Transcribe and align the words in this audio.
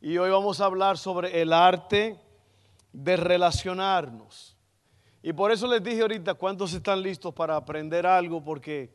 y 0.00 0.16
hoy 0.18 0.30
vamos 0.30 0.60
a 0.60 0.66
hablar 0.66 0.96
sobre 0.96 1.40
el 1.40 1.52
arte 1.52 2.16
de 2.92 3.16
relacionarnos. 3.16 4.56
Y 5.22 5.32
por 5.32 5.50
eso 5.50 5.66
les 5.66 5.82
dije 5.82 6.02
ahorita 6.02 6.34
cuántos 6.34 6.72
están 6.72 7.02
listos 7.02 7.34
para 7.34 7.56
aprender 7.56 8.06
algo, 8.06 8.42
porque 8.42 8.90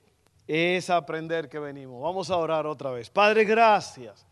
es 0.47 0.89
aprender 0.89 1.49
que 1.49 1.59
venimos. 1.59 2.01
Vamos 2.01 2.29
a 2.29 2.37
orar 2.37 2.65
otra 2.65 2.91
vez. 2.91 3.09
Padre, 3.09 3.43
gracias 3.43 4.25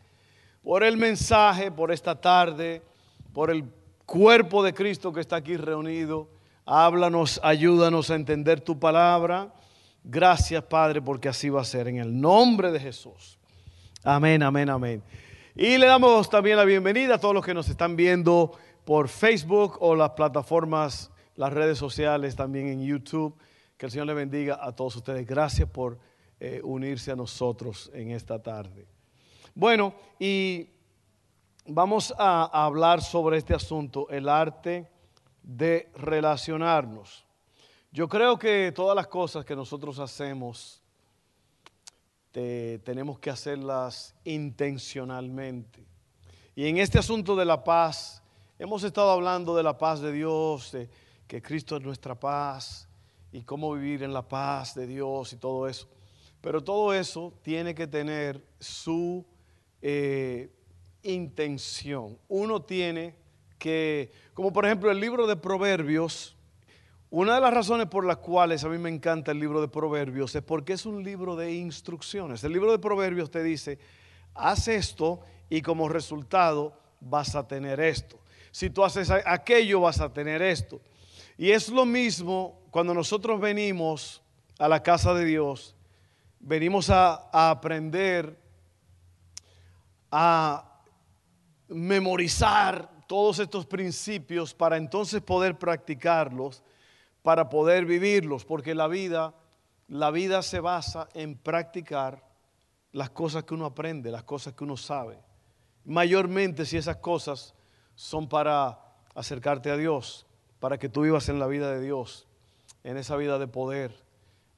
por 0.63 0.83
el 0.83 0.97
mensaje, 0.97 1.71
por 1.71 1.91
esta 1.91 2.19
tarde, 2.19 2.81
por 3.33 3.51
el 3.51 3.65
cuerpo 4.05 4.63
de 4.63 4.73
Cristo 4.73 5.11
que 5.11 5.21
está 5.21 5.37
aquí 5.37 5.57
reunido. 5.57 6.29
Háblanos, 6.65 7.39
ayúdanos 7.43 8.09
a 8.09 8.15
entender 8.15 8.61
tu 8.61 8.79
palabra. 8.79 9.53
Gracias, 10.03 10.63
Padre, 10.63 11.01
porque 11.01 11.29
así 11.29 11.49
va 11.49 11.61
a 11.61 11.65
ser. 11.65 11.87
En 11.87 11.97
el 11.97 12.19
nombre 12.19 12.71
de 12.71 12.79
Jesús. 12.79 13.37
Amén, 14.03 14.41
amén, 14.41 14.69
amén. 14.69 15.03
Y 15.61 15.77
le 15.77 15.85
damos 15.85 16.27
también 16.27 16.57
la 16.57 16.65
bienvenida 16.65 17.13
a 17.13 17.17
todos 17.19 17.35
los 17.35 17.45
que 17.45 17.53
nos 17.53 17.69
están 17.69 17.95
viendo 17.95 18.51
por 18.83 19.07
Facebook 19.09 19.77
o 19.79 19.93
las 19.93 20.09
plataformas, 20.09 21.11
las 21.35 21.53
redes 21.53 21.77
sociales, 21.77 22.35
también 22.35 22.67
en 22.67 22.83
YouTube. 22.83 23.37
Que 23.77 23.85
el 23.85 23.91
Señor 23.91 24.07
le 24.07 24.15
bendiga 24.15 24.57
a 24.59 24.71
todos 24.75 24.95
ustedes. 24.95 25.23
Gracias 25.27 25.69
por 25.69 25.99
eh, 26.39 26.61
unirse 26.63 27.11
a 27.11 27.15
nosotros 27.15 27.91
en 27.93 28.09
esta 28.09 28.41
tarde. 28.41 28.87
Bueno, 29.53 29.93
y 30.17 30.67
vamos 31.67 32.11
a, 32.17 32.49
a 32.51 32.65
hablar 32.65 33.03
sobre 33.03 33.37
este 33.37 33.53
asunto, 33.53 34.09
el 34.09 34.29
arte 34.29 34.89
de 35.43 35.91
relacionarnos. 35.95 37.23
Yo 37.91 38.07
creo 38.09 38.39
que 38.39 38.71
todas 38.75 38.95
las 38.95 39.05
cosas 39.05 39.45
que 39.45 39.55
nosotros 39.55 39.99
hacemos 39.99 40.80
tenemos 42.31 43.19
que 43.19 43.29
hacerlas 43.29 44.15
intencionalmente. 44.23 45.85
Y 46.55 46.67
en 46.67 46.77
este 46.77 46.99
asunto 46.99 47.35
de 47.35 47.45
la 47.45 47.63
paz, 47.63 48.21
hemos 48.59 48.83
estado 48.83 49.11
hablando 49.11 49.55
de 49.55 49.63
la 49.63 49.77
paz 49.77 50.01
de 50.01 50.11
Dios, 50.11 50.71
de 50.71 50.89
que 51.27 51.41
Cristo 51.41 51.77
es 51.77 51.83
nuestra 51.83 52.19
paz 52.19 52.87
y 53.31 53.43
cómo 53.43 53.73
vivir 53.73 54.03
en 54.03 54.13
la 54.13 54.27
paz 54.27 54.75
de 54.75 54.87
Dios 54.87 55.33
y 55.33 55.37
todo 55.37 55.67
eso. 55.67 55.87
Pero 56.41 56.63
todo 56.63 56.93
eso 56.93 57.33
tiene 57.41 57.75
que 57.75 57.87
tener 57.87 58.43
su 58.59 59.25
eh, 59.81 60.49
intención. 61.03 62.17
Uno 62.27 62.61
tiene 62.61 63.15
que, 63.57 64.11
como 64.33 64.51
por 64.51 64.65
ejemplo 64.65 64.91
el 64.91 64.99
libro 64.99 65.27
de 65.27 65.35
Proverbios, 65.35 66.35
una 67.11 67.35
de 67.35 67.41
las 67.41 67.53
razones 67.53 67.87
por 67.87 68.05
las 68.05 68.17
cuales 68.17 68.63
a 68.63 68.69
mí 68.69 68.77
me 68.77 68.89
encanta 68.89 69.33
el 69.33 69.39
libro 69.39 69.59
de 69.59 69.67
Proverbios 69.67 70.33
es 70.33 70.41
porque 70.41 70.73
es 70.73 70.85
un 70.85 71.03
libro 71.03 71.35
de 71.35 71.53
instrucciones. 71.53 72.41
El 72.45 72.53
libro 72.53 72.71
de 72.71 72.79
Proverbios 72.79 73.29
te 73.29 73.43
dice, 73.43 73.79
haz 74.33 74.69
esto 74.69 75.19
y 75.49 75.61
como 75.61 75.89
resultado 75.89 76.73
vas 77.01 77.35
a 77.35 77.45
tener 77.45 77.81
esto. 77.81 78.17
Si 78.51 78.69
tú 78.69 78.85
haces 78.85 79.11
aquello 79.11 79.81
vas 79.81 79.99
a 79.99 80.13
tener 80.13 80.41
esto. 80.41 80.79
Y 81.37 81.51
es 81.51 81.67
lo 81.67 81.85
mismo 81.85 82.61
cuando 82.71 82.93
nosotros 82.93 83.41
venimos 83.41 84.21
a 84.57 84.69
la 84.69 84.81
casa 84.81 85.13
de 85.13 85.25
Dios, 85.25 85.75
venimos 86.39 86.89
a, 86.89 87.29
a 87.33 87.49
aprender, 87.49 88.39
a 90.09 90.79
memorizar 91.67 92.89
todos 93.05 93.39
estos 93.39 93.65
principios 93.65 94.53
para 94.53 94.77
entonces 94.77 95.21
poder 95.21 95.59
practicarlos 95.59 96.63
para 97.21 97.49
poder 97.49 97.85
vivirlos, 97.85 98.45
porque 98.45 98.75
la 98.75 98.87
vida, 98.87 99.33
la 99.87 100.11
vida 100.11 100.41
se 100.41 100.59
basa 100.59 101.07
en 101.13 101.37
practicar 101.37 102.23
las 102.91 103.09
cosas 103.09 103.43
que 103.43 103.53
uno 103.53 103.65
aprende, 103.65 104.11
las 104.11 104.23
cosas 104.23 104.53
que 104.53 104.63
uno 104.63 104.77
sabe. 104.77 105.19
Mayormente 105.85 106.65
si 106.65 106.77
esas 106.77 106.97
cosas 106.97 107.53
son 107.95 108.27
para 108.27 108.79
acercarte 109.15 109.69
a 109.71 109.77
Dios, 109.77 110.25
para 110.59 110.77
que 110.77 110.89
tú 110.89 111.01
vivas 111.01 111.29
en 111.29 111.39
la 111.39 111.47
vida 111.47 111.71
de 111.71 111.81
Dios, 111.81 112.27
en 112.83 112.97
esa 112.97 113.15
vida 113.15 113.39
de 113.39 113.47
poder, 113.47 113.93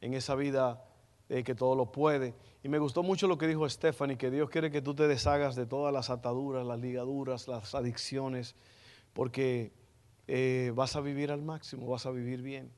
en 0.02 0.13
esa 0.13 0.35
vida 0.35 0.84
de 1.29 1.44
que 1.44 1.56
todo 1.56 1.75
lo 1.75 1.91
puede. 1.91 2.35
Y 2.63 2.69
me 2.69 2.79
gustó 2.79 3.03
mucho 3.03 3.28
lo 3.28 3.38
que 3.38 3.47
dijo 3.47 3.68
Stephanie, 3.68 4.18
que 4.18 4.31
Dios 4.31 4.50
quiere 4.50 4.72
que 4.72 4.81
tú 4.81 4.94
te 4.94 5.07
deshagas 5.07 5.56
de 5.56 5.66
todas 5.66 5.94
las 5.94 6.09
ataduras, 6.09 6.66
las 6.66 6.79
ligaduras, 6.79 7.47
las 7.47 7.75
adicciones, 7.75 8.56
porque 9.13 9.73
eh, 10.28 10.72
vas 10.75 10.95
a 10.95 11.01
vivir 11.01 11.31
al 11.31 11.41
máximo, 11.41 11.88
vas 11.88 12.06
a 12.06 12.11
vivir 12.11 12.41
bien. 12.41 12.72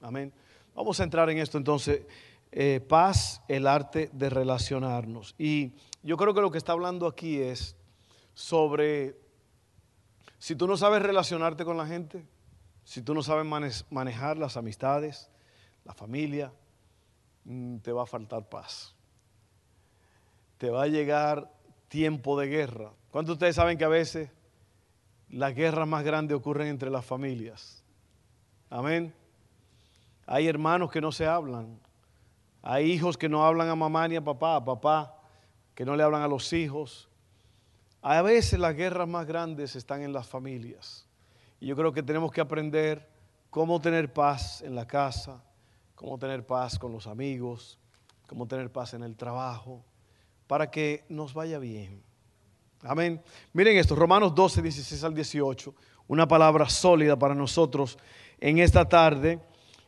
Amén. 0.00 0.32
Vamos 0.74 1.00
a 1.00 1.04
entrar 1.04 1.28
en 1.30 1.38
esto 1.38 1.58
entonces. 1.58 2.02
Eh, 2.50 2.80
paz, 2.86 3.42
el 3.48 3.66
arte 3.66 4.10
de 4.12 4.28
relacionarnos. 4.28 5.34
Y 5.38 5.72
yo 6.02 6.16
creo 6.16 6.34
que 6.34 6.40
lo 6.40 6.50
que 6.50 6.58
está 6.58 6.72
hablando 6.72 7.06
aquí 7.06 7.40
es 7.40 7.76
sobre 8.34 9.16
si 10.38 10.56
tú 10.56 10.66
no 10.66 10.76
sabes 10.76 11.02
relacionarte 11.02 11.64
con 11.64 11.76
la 11.76 11.86
gente, 11.86 12.26
si 12.84 13.00
tú 13.00 13.14
no 13.14 13.22
sabes 13.22 13.46
manejar 13.90 14.38
las 14.38 14.56
amistades, 14.56 15.30
la 15.84 15.94
familia, 15.94 16.52
mm, 17.44 17.78
te 17.78 17.92
va 17.92 18.02
a 18.02 18.06
faltar 18.06 18.48
paz. 18.48 18.94
Te 20.58 20.68
va 20.70 20.82
a 20.82 20.88
llegar 20.88 21.50
tiempo 21.88 22.38
de 22.38 22.48
guerra. 22.48 22.92
¿Cuántos 23.10 23.28
de 23.28 23.32
ustedes 23.34 23.56
saben 23.56 23.78
que 23.78 23.84
a 23.84 23.88
veces 23.88 24.30
las 25.32 25.54
guerras 25.54 25.88
más 25.88 26.04
grandes 26.04 26.36
ocurren 26.36 26.68
entre 26.68 26.90
las 26.90 27.04
familias. 27.04 27.82
Amén. 28.68 29.14
Hay 30.26 30.46
hermanos 30.46 30.90
que 30.90 31.00
no 31.00 31.10
se 31.10 31.26
hablan. 31.26 31.80
Hay 32.60 32.92
hijos 32.92 33.16
que 33.16 33.28
no 33.28 33.44
hablan 33.44 33.68
a 33.68 33.74
mamá 33.74 34.06
ni 34.06 34.16
a 34.16 34.22
papá, 34.22 34.56
a 34.56 34.64
papá 34.64 35.18
que 35.74 35.84
no 35.84 35.96
le 35.96 36.02
hablan 36.02 36.22
a 36.22 36.28
los 36.28 36.52
hijos. 36.52 37.08
A 38.02 38.20
veces 38.20 38.58
las 38.58 38.76
guerras 38.76 39.08
más 39.08 39.26
grandes 39.26 39.74
están 39.74 40.02
en 40.02 40.12
las 40.12 40.28
familias. 40.28 41.08
Y 41.60 41.66
yo 41.66 41.76
creo 41.76 41.92
que 41.92 42.02
tenemos 42.02 42.30
que 42.30 42.40
aprender 42.42 43.08
cómo 43.48 43.80
tener 43.80 44.12
paz 44.12 44.60
en 44.60 44.74
la 44.74 44.86
casa, 44.86 45.42
cómo 45.94 46.18
tener 46.18 46.46
paz 46.46 46.78
con 46.78 46.92
los 46.92 47.06
amigos, 47.06 47.78
cómo 48.28 48.46
tener 48.46 48.70
paz 48.70 48.92
en 48.94 49.02
el 49.02 49.16
trabajo, 49.16 49.82
para 50.46 50.70
que 50.70 51.04
nos 51.08 51.32
vaya 51.32 51.58
bien. 51.58 52.02
Amén. 52.84 53.22
Miren 53.52 53.76
esto, 53.76 53.94
Romanos 53.94 54.34
12, 54.34 54.60
16 54.60 55.04
al 55.04 55.14
18, 55.14 55.72
una 56.08 56.26
palabra 56.26 56.68
sólida 56.68 57.16
para 57.16 57.32
nosotros 57.32 57.96
en 58.40 58.58
esta 58.58 58.88
tarde. 58.88 59.38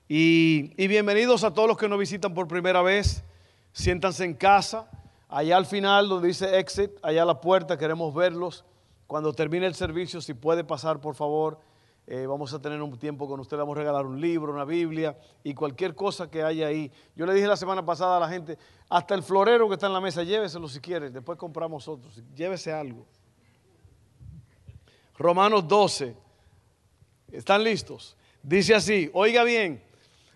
Y, 0.09 0.69
bienvenidos 0.87 1.43
a 1.43 1.53
todos 1.53 1.67
los 1.67 1.77
que 1.77 1.89
nos 1.89 1.99
visitan 1.99 2.33
por 2.35 2.47
primera 2.47 2.83
vez. 2.83 3.25
Siéntanse 3.73 4.25
en 4.25 4.35
casa. 4.35 4.89
Allá 5.29 5.57
al 5.57 5.67
final 5.67 6.09
donde 6.09 6.29
dice 6.29 6.57
exit, 6.57 6.93
allá 7.03 7.23
a 7.23 7.27
la 7.27 7.41
puerta, 7.41 7.77
queremos 7.77 8.15
verlos. 8.15 8.65
Cuando 9.09 9.33
termine 9.33 9.67
el 9.67 9.75
servicio, 9.75 10.21
si 10.21 10.33
puede 10.33 10.63
pasar, 10.63 11.01
por 11.01 11.17
favor 11.17 11.59
eh, 12.07 12.27
vamos 12.27 12.53
a 12.53 12.61
tener 12.61 12.83
un 12.83 12.99
tiempo 12.99 13.27
con 13.27 13.41
usted, 13.41 13.57
vamos 13.57 13.77
a 13.77 13.81
regalar 13.81 14.05
un 14.05 14.21
libro, 14.21 14.53
una 14.53 14.67
Biblia 14.67 15.17
y 15.43 15.55
cualquier 15.55 15.95
cosa 15.95 16.31
que 16.31 16.43
haya 16.43 16.67
ahí. 16.67 16.93
Yo 17.17 17.25
le 17.25 17.33
dije 17.33 17.47
la 17.47 17.57
semana 17.57 17.85
pasada 17.85 18.19
a 18.19 18.21
la 18.21 18.29
gente, 18.29 18.59
hasta 18.91 19.15
el 19.15 19.23
florero 19.23 19.69
que 19.69 19.75
está 19.75 19.87
en 19.87 19.95
la 19.95 20.01
mesa, 20.03 20.23
lléveselo 20.23 20.69
si 20.69 20.81
quiere, 20.81 21.11
después 21.11 21.39
compramos 21.39 21.89
otros, 21.89 22.21
llévese 22.35 22.73
algo. 22.73 23.07
Romanos 25.17 25.67
12, 25.67 26.15
¿están 27.33 27.65
listos? 27.65 28.17
Dice 28.43 28.75
así, 28.75 29.11
oiga 29.15 29.43
bien, 29.43 29.83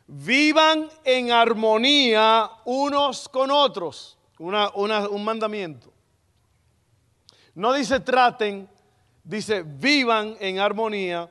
vivan 0.06 0.88
en 1.04 1.32
armonía 1.32 2.50
unos 2.64 3.28
con 3.28 3.50
otros, 3.50 4.16
un 4.38 5.24
mandamiento. 5.24 5.92
No 7.54 7.74
dice 7.74 8.00
traten, 8.00 8.70
dice 9.22 9.64
vivan 9.64 10.36
en 10.40 10.60
armonía 10.60 11.28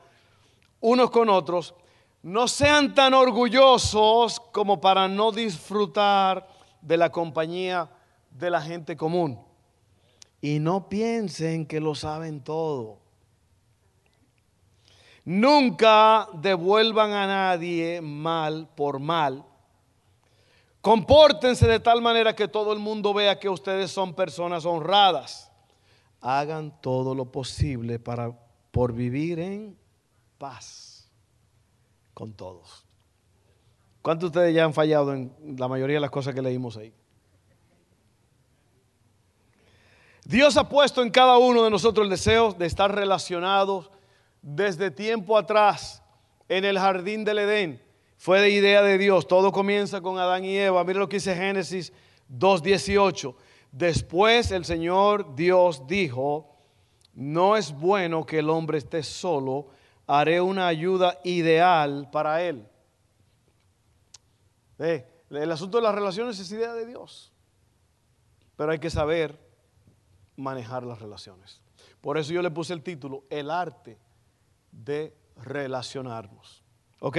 unos 0.80 1.10
con 1.12 1.30
otros, 1.30 1.74
no 2.22 2.48
sean 2.48 2.94
tan 2.94 3.14
orgullosos 3.14 4.40
como 4.52 4.82
para 4.82 5.08
no 5.08 5.32
disfrutar 5.32 6.48
de 6.82 6.98
la 6.98 7.12
compañía 7.12 7.90
de 8.32 8.50
la 8.50 8.62
gente 8.62 8.96
común. 8.98 9.40
Y 10.42 10.60
no 10.60 10.90
piensen 10.90 11.66
que 11.66 11.80
lo 11.80 11.96
saben 11.96 12.44
todo. 12.44 13.00
Nunca 15.26 16.28
devuelvan 16.34 17.12
a 17.12 17.28
nadie 17.28 18.02
mal 18.02 18.70
por 18.76 19.00
mal. 19.00 19.44
Compórtense 20.82 21.68
de 21.68 21.80
tal 21.80 22.02
manera 22.02 22.34
que 22.34 22.48
todo 22.48 22.72
el 22.72 22.80
mundo 22.80 23.14
vea 23.14 23.40
que 23.40 23.50
ustedes 23.50 23.92
son 23.92 24.14
personas 24.14 24.66
honradas. 24.66 25.52
hagan 26.22 26.74
todo 26.82 27.14
lo 27.14 27.32
posible 27.32 28.00
para, 28.00 28.32
por 28.72 28.92
vivir 28.92 29.40
en 29.40 29.78
paz 30.38 31.10
con 32.14 32.34
todos. 32.34 32.86
¿Cuántos 34.02 34.32
de 34.32 34.40
ustedes 34.40 34.56
ya 34.56 34.64
han 34.64 34.74
fallado 34.74 35.14
en 35.14 35.34
la 35.58 35.68
mayoría 35.68 35.98
de 35.98 36.02
las 36.02 36.12
cosas 36.12 36.34
que 36.34 36.42
leímos 36.42 36.78
ahí? 36.78 36.94
Dios 40.24 40.58
ha 40.58 40.68
puesto 40.68 41.02
en 41.02 41.10
cada 41.10 41.38
uno 41.38 41.64
de 41.64 41.70
nosotros 41.70 42.04
el 42.04 42.10
deseo 42.10 42.52
de 42.52 42.66
estar 42.66 42.94
relacionados 42.94 43.90
desde 44.42 44.92
tiempo 44.92 45.38
atrás 45.38 46.04
en 46.50 46.66
el 46.66 46.78
jardín 46.78 47.24
del 47.24 47.40
Edén. 47.40 47.82
Fue 48.18 48.42
de 48.42 48.50
idea 48.50 48.82
de 48.82 48.98
Dios. 48.98 49.28
Todo 49.28 49.52
comienza 49.52 50.02
con 50.02 50.18
Adán 50.18 50.44
y 50.44 50.58
Eva. 50.58 50.84
Mira 50.84 51.00
lo 51.00 51.08
que 51.08 51.18
dice 51.18 51.36
Génesis 51.36 51.94
2.18. 52.30 53.36
Después 53.72 54.52
el 54.52 54.66
Señor 54.66 55.36
Dios 55.36 55.88
dijo, 55.88 56.58
no 57.14 57.56
es 57.56 57.72
bueno 57.72 58.26
que 58.26 58.40
el 58.40 58.50
hombre 58.50 58.80
esté 58.80 59.04
solo, 59.04 59.68
haré 60.08 60.40
una 60.40 60.68
ayuda 60.68 61.20
ideal 61.24 62.10
para 62.12 62.42
él. 62.42 62.66
el 64.80 65.52
asunto 65.52 65.78
de 65.78 65.84
las 65.84 65.94
relaciones 65.94 66.40
es 66.40 66.52
idea 66.52 66.74
de 66.74 66.86
Dios, 66.86 67.34
pero 68.56 68.72
hay 68.72 68.80
que 68.80 68.90
saber 68.90 69.38
manejar 70.38 70.84
las 70.84 71.00
relaciones. 71.00 71.62
Por 72.00 72.18
eso 72.18 72.32
yo 72.32 72.42
le 72.42 72.52
puse 72.52 72.74
el 72.74 72.84
título, 72.84 73.26
el 73.30 73.52
arte 73.52 74.00
de 74.72 75.14
relacionarnos. 75.36 76.64
¿Ok? 77.00 77.18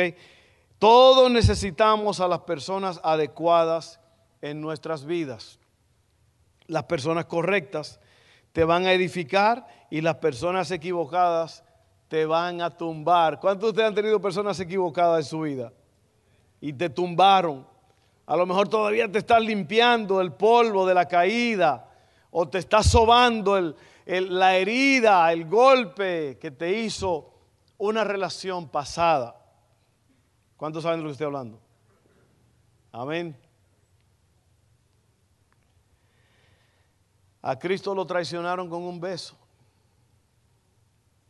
Todos 0.79 1.31
necesitamos 1.31 2.21
a 2.21 2.29
las 2.29 2.41
personas 2.41 3.01
adecuadas 3.03 4.01
en 4.41 4.61
nuestras 4.61 5.05
vidas. 5.05 5.59
Las 6.67 6.85
personas 6.85 7.27
correctas 7.27 8.01
te 8.53 8.65
van 8.65 8.87
a 8.87 8.93
edificar 8.93 9.67
y 9.91 10.01
las 10.01 10.17
personas 10.17 10.71
equivocadas 10.71 11.65
te 12.09 12.25
van 12.25 12.61
a 12.61 12.75
tumbar. 12.75 13.39
¿Cuántos 13.39 13.65
de 13.65 13.69
ustedes 13.69 13.89
han 13.89 13.95
tenido 13.95 14.21
personas 14.21 14.59
equivocadas 14.59 15.25
en 15.25 15.31
su 15.31 15.41
vida? 15.41 15.73
Y 16.61 16.73
te 16.73 16.89
tumbaron. 16.91 17.67
A 18.27 18.37
lo 18.37 18.47
mejor 18.47 18.69
todavía 18.69 19.11
te 19.11 19.19
estás 19.19 19.43
limpiando 19.43 20.21
el 20.21 20.33
polvo 20.33 20.87
de 20.87 20.95
la 20.95 21.07
caída 21.07 21.89
o 22.31 22.49
te 22.49 22.59
está 22.59 22.83
sobando 22.83 23.75
la 24.07 24.57
herida, 24.57 25.33
el 25.33 25.47
golpe 25.47 26.39
que 26.41 26.51
te 26.51 26.73
hizo 26.81 27.33
una 27.77 28.05
relación 28.05 28.69
pasada. 28.69 29.37
¿Cuántos 30.57 30.83
saben 30.83 30.99
de 30.99 31.05
lo 31.05 31.09
que 31.09 31.13
estoy 31.13 31.27
hablando? 31.27 31.61
Amén. 32.91 33.37
A 37.41 37.59
Cristo 37.59 37.95
lo 37.95 38.05
traicionaron 38.05 38.69
con 38.69 38.83
un 38.83 39.01
beso. 39.01 39.37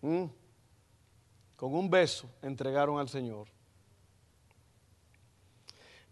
¿Mm? 0.00 0.24
Con 1.58 1.74
un 1.74 1.90
beso 1.90 2.30
entregaron 2.40 3.00
al 3.00 3.08
Señor. 3.08 3.48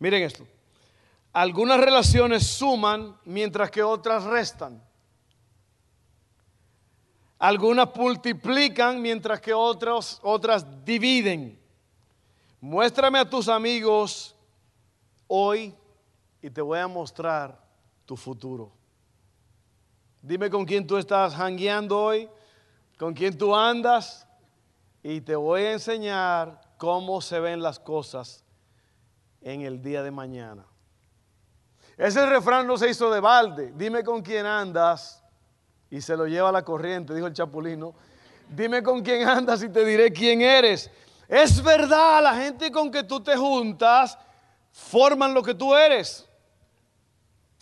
Miren 0.01 0.25
esto. 0.25 0.45
Algunas 1.33 1.79
relaciones 1.79 2.45
suman 2.45 3.17
mientras 3.25 3.71
que 3.71 3.81
otras 3.81 4.25
restan. 4.25 4.83
Algunas 7.39 7.95
multiplican 7.95 9.01
mientras 9.01 9.41
que 9.41 9.55
otras, 9.55 10.19
otras 10.25 10.85
dividen. 10.85 11.57
Muéstrame 12.61 13.21
a 13.21 13.31
tus 13.31 13.49
amigos 13.49 14.35
hoy 15.29 15.73
y 16.43 16.51
te 16.51 16.61
voy 16.61 16.81
a 16.81 16.89
mostrar 16.89 17.65
tu 18.05 18.17
futuro. 18.17 18.73
Dime 20.21 20.51
con 20.51 20.65
quién 20.65 20.85
tú 20.85 20.97
estás 20.97 21.35
hangueando 21.35 22.03
hoy, 22.03 22.29
con 22.99 23.15
quién 23.15 23.39
tú 23.39 23.55
andas 23.55 24.26
y 25.09 25.21
te 25.21 25.37
voy 25.37 25.63
a 25.63 25.73
enseñar 25.75 26.61
cómo 26.79 27.21
se 27.21 27.39
ven 27.39 27.63
las 27.63 27.79
cosas 27.79 28.45
en 29.41 29.61
el 29.61 29.81
día 29.81 30.03
de 30.03 30.11
mañana. 30.11 30.67
Ese 31.97 32.27
refrán 32.27 32.67
no 32.67 32.77
se 32.77 32.91
hizo 32.91 33.09
de 33.09 33.21
balde. 33.21 33.73
Dime 33.77 34.03
con 34.03 34.21
quién 34.21 34.47
andas 34.47 35.23
y 35.91 36.01
se 36.01 36.17
lo 36.17 36.27
lleva 36.27 36.49
a 36.49 36.53
la 36.53 36.65
corriente, 36.65 37.15
dijo 37.15 37.29
el 37.29 37.35
chapulino. 37.35 37.95
Dime 38.49 38.83
con 38.83 39.01
quién 39.01 39.29
andas 39.29 39.63
y 39.63 39.69
te 39.69 39.85
diré 39.85 40.13
quién 40.13 40.43
eres. 40.43 40.91
Es 41.29 41.63
verdad, 41.63 42.21
la 42.21 42.35
gente 42.35 42.73
con 42.73 42.91
que 42.91 43.05
tú 43.05 43.21
te 43.21 43.37
juntas 43.37 44.19
forman 44.73 45.33
lo 45.33 45.41
que 45.41 45.55
tú 45.55 45.73
eres. 45.73 46.29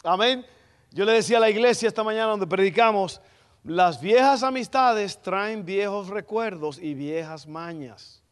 Amén. 0.02 0.46
Yo 0.92 1.04
le 1.04 1.12
decía 1.12 1.36
a 1.36 1.40
la 1.40 1.50
iglesia 1.50 1.88
esta 1.88 2.02
mañana 2.02 2.30
donde 2.30 2.46
predicamos, 2.46 3.20
las 3.64 3.98
viejas 4.00 4.42
amistades 4.42 5.20
traen 5.22 5.64
viejos 5.64 6.08
recuerdos 6.08 6.78
y 6.78 6.92
viejas 6.92 7.46
mañas. 7.46 8.22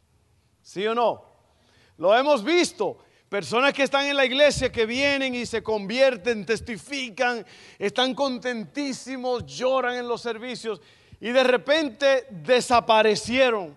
¿Sí 0.63 0.87
o 0.87 0.95
no? 0.95 1.25
Lo 1.97 2.17
hemos 2.17 2.45
visto. 2.45 2.99
Personas 3.31 3.73
que 3.73 3.83
están 3.83 4.05
en 4.05 4.17
la 4.17 4.27
iglesia, 4.27 4.71
que 4.71 4.85
vienen 4.85 5.35
y 5.35 5.47
se 5.47 5.63
convierten, 5.63 6.45
testifican, 6.45 7.47
están 7.79 8.15
contentísimos, 8.15 9.47
lloran 9.47 9.97
en 9.97 10.07
los 10.07 10.21
servicios 10.21 10.83
y 11.19 11.31
de 11.31 11.43
repente 11.43 12.27
desaparecieron. 12.29 13.75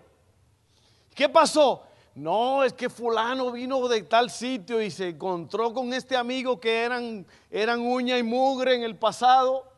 ¿Qué 1.14 1.30
pasó? 1.30 1.84
No, 2.16 2.64
es 2.64 2.74
que 2.74 2.90
fulano 2.90 3.50
vino 3.50 3.88
de 3.88 4.02
tal 4.02 4.28
sitio 4.30 4.82
y 4.82 4.90
se 4.90 5.08
encontró 5.08 5.72
con 5.72 5.94
este 5.94 6.16
amigo 6.16 6.60
que 6.60 6.82
eran, 6.82 7.26
eran 7.50 7.80
uña 7.80 8.18
y 8.18 8.22
mugre 8.22 8.74
en 8.74 8.82
el 8.82 8.96
pasado. 8.96 9.75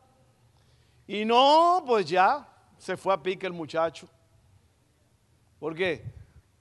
Y 1.09 1.25
no, 1.25 1.83
pues 1.87 2.05
ya 2.05 2.47
se 2.77 2.95
fue 2.95 3.11
a 3.11 3.17
pique 3.17 3.47
el 3.47 3.51
muchacho. 3.51 4.07
¿Por 5.59 5.73
qué? 5.73 6.05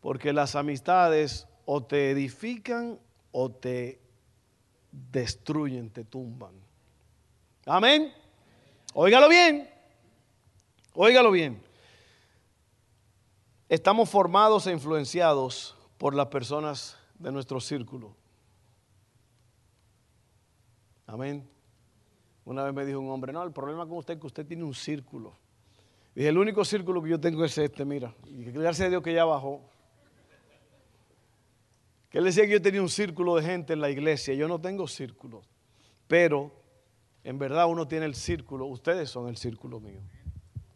Porque 0.00 0.32
las 0.32 0.54
amistades 0.54 1.46
o 1.66 1.82
te 1.82 2.12
edifican 2.12 2.98
o 3.30 3.50
te 3.50 4.00
destruyen, 4.90 5.90
te 5.90 6.02
tumban. 6.02 6.54
Amén. 7.66 8.10
Óigalo 8.94 9.28
bien. 9.28 9.68
Óigalo 10.94 11.30
bien. 11.30 11.62
Estamos 13.68 14.08
formados 14.08 14.66
e 14.66 14.72
influenciados 14.72 15.76
por 15.98 16.14
las 16.14 16.28
personas 16.28 16.96
de 17.18 17.30
nuestro 17.30 17.60
círculo. 17.60 18.16
Amén. 21.06 21.46
Una 22.48 22.64
vez 22.64 22.72
me 22.72 22.86
dijo 22.86 22.98
un 22.98 23.10
hombre, 23.10 23.30
no, 23.30 23.42
el 23.42 23.52
problema 23.52 23.86
con 23.86 23.98
usted 23.98 24.14
es 24.14 24.20
que 24.20 24.26
usted 24.26 24.46
tiene 24.46 24.64
un 24.64 24.72
círculo. 24.72 25.36
Dije, 26.14 26.30
el 26.30 26.38
único 26.38 26.64
círculo 26.64 27.02
que 27.02 27.10
yo 27.10 27.20
tengo 27.20 27.44
es 27.44 27.58
este, 27.58 27.84
mira. 27.84 28.14
Y 28.24 28.42
gracias 28.44 28.86
a 28.86 28.88
Dios 28.88 29.02
que 29.02 29.12
ya 29.12 29.26
bajó. 29.26 29.68
Que 32.08 32.16
él 32.16 32.24
decía 32.24 32.44
que 32.44 32.52
yo 32.52 32.62
tenía 32.62 32.80
un 32.80 32.88
círculo 32.88 33.36
de 33.36 33.42
gente 33.42 33.74
en 33.74 33.82
la 33.82 33.90
iglesia. 33.90 34.32
Yo 34.32 34.48
no 34.48 34.58
tengo 34.58 34.88
círculos. 34.88 35.44
Pero 36.06 36.50
en 37.22 37.38
verdad 37.38 37.66
uno 37.68 37.86
tiene 37.86 38.06
el 38.06 38.14
círculo. 38.14 38.64
Ustedes 38.64 39.10
son 39.10 39.28
el 39.28 39.36
círculo 39.36 39.78
mío. 39.78 40.00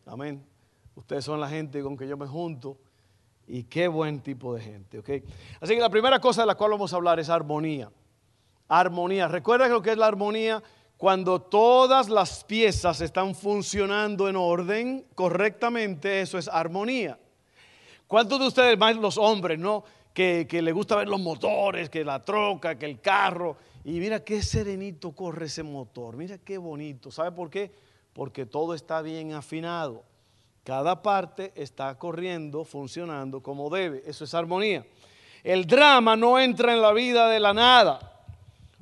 Amén. 0.05 0.45
Ustedes 0.95 1.25
son 1.25 1.41
la 1.41 1.49
gente 1.49 1.83
con 1.83 1.97
que 1.97 2.07
yo 2.07 2.19
me 2.19 2.26
junto. 2.26 2.76
Y 3.47 3.64
qué 3.64 3.88
buen 3.88 4.21
tipo 4.21 4.55
de 4.55 4.61
gente. 4.61 4.99
¿okay? 4.99 5.25
Así 5.59 5.73
que 5.73 5.81
la 5.81 5.88
primera 5.88 6.21
cosa 6.21 6.43
de 6.43 6.49
la 6.49 6.55
cual 6.55 6.73
vamos 6.73 6.93
a 6.93 6.97
hablar 6.97 7.19
es 7.19 7.31
armonía. 7.31 7.91
Armonía. 8.69 9.26
¿Recuerdan 9.26 9.73
lo 9.73 9.81
que 9.81 9.93
es 9.93 9.97
la 9.97 10.07
armonía? 10.07 10.62
Cuando 11.03 11.43
todas 11.43 12.09
las 12.09 12.45
piezas 12.45 13.01
están 13.01 13.35
funcionando 13.35 14.29
en 14.29 14.37
orden 14.37 15.05
correctamente, 15.17 16.21
eso 16.21 16.39
es 16.39 16.47
armonía. 16.47 17.19
¿Cuántos 18.07 18.39
de 18.39 18.47
ustedes, 18.47 18.79
más 18.79 18.95
los 18.95 19.19
hombres, 19.19 19.59
no? 19.59 19.83
que, 20.15 20.47
le 20.49 20.71
gusta 20.71 20.95
ver 20.95 21.09
los 21.09 21.19
motores, 21.19 21.91
que 21.91 22.05
la 22.05 22.25
troca, 22.25 22.79
que 22.79 22.87
el 22.87 23.01
carro. 23.01 23.57
Y 23.85 23.99
mira 23.99 24.23
qué 24.23 24.45
serenito 24.45 25.11
corre 25.11 25.47
ese 25.47 25.65
motor, 25.65 26.17
mira 26.17 26.39
qué 26.39 26.57
bonito. 26.57 27.11
¿Sabe 27.11 27.33
por 27.33 27.51
qué? 27.51 27.73
Porque 28.13 28.47
todo 28.47 28.73
está 28.73 29.03
bien 29.03 29.33
afinado. 29.33 30.05
Cada 30.63 31.03
parte 31.03 31.53
está 31.57 31.99
corriendo, 31.99 32.65
funcionando 32.65 33.43
como 33.43 33.71
debe. 33.71 34.05
Eso 34.07 34.23
es 34.23 34.35
armonía. 34.35 34.87
El 35.43 35.67
drama 35.67 36.15
no 36.15 36.39
entra 36.39 36.73
en 36.73 36.81
la 36.81 36.93
vida 36.93 37.29
de 37.29 37.41
la 37.41 37.53
nada. 37.53 38.25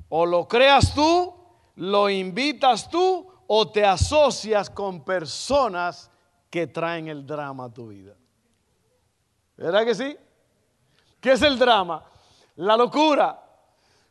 O 0.09 0.27
lo 0.27 0.47
creas 0.47 0.93
tú, 0.93 1.40
lo 1.75 2.09
invitas 2.09 2.89
tú 2.89 3.27
o 3.47 3.69
te 3.69 3.85
asocias 3.85 4.69
con 4.69 5.03
personas 5.03 6.09
que 6.49 6.67
traen 6.67 7.07
el 7.07 7.25
drama 7.25 7.65
a 7.65 7.73
tu 7.73 7.87
vida. 7.87 8.15
¿Verdad 9.57 9.85
que 9.85 9.95
sí? 9.95 10.17
¿Qué 11.19 11.33
es 11.33 11.41
el 11.41 11.57
drama? 11.57 12.03
La 12.55 12.75
locura, 12.75 13.41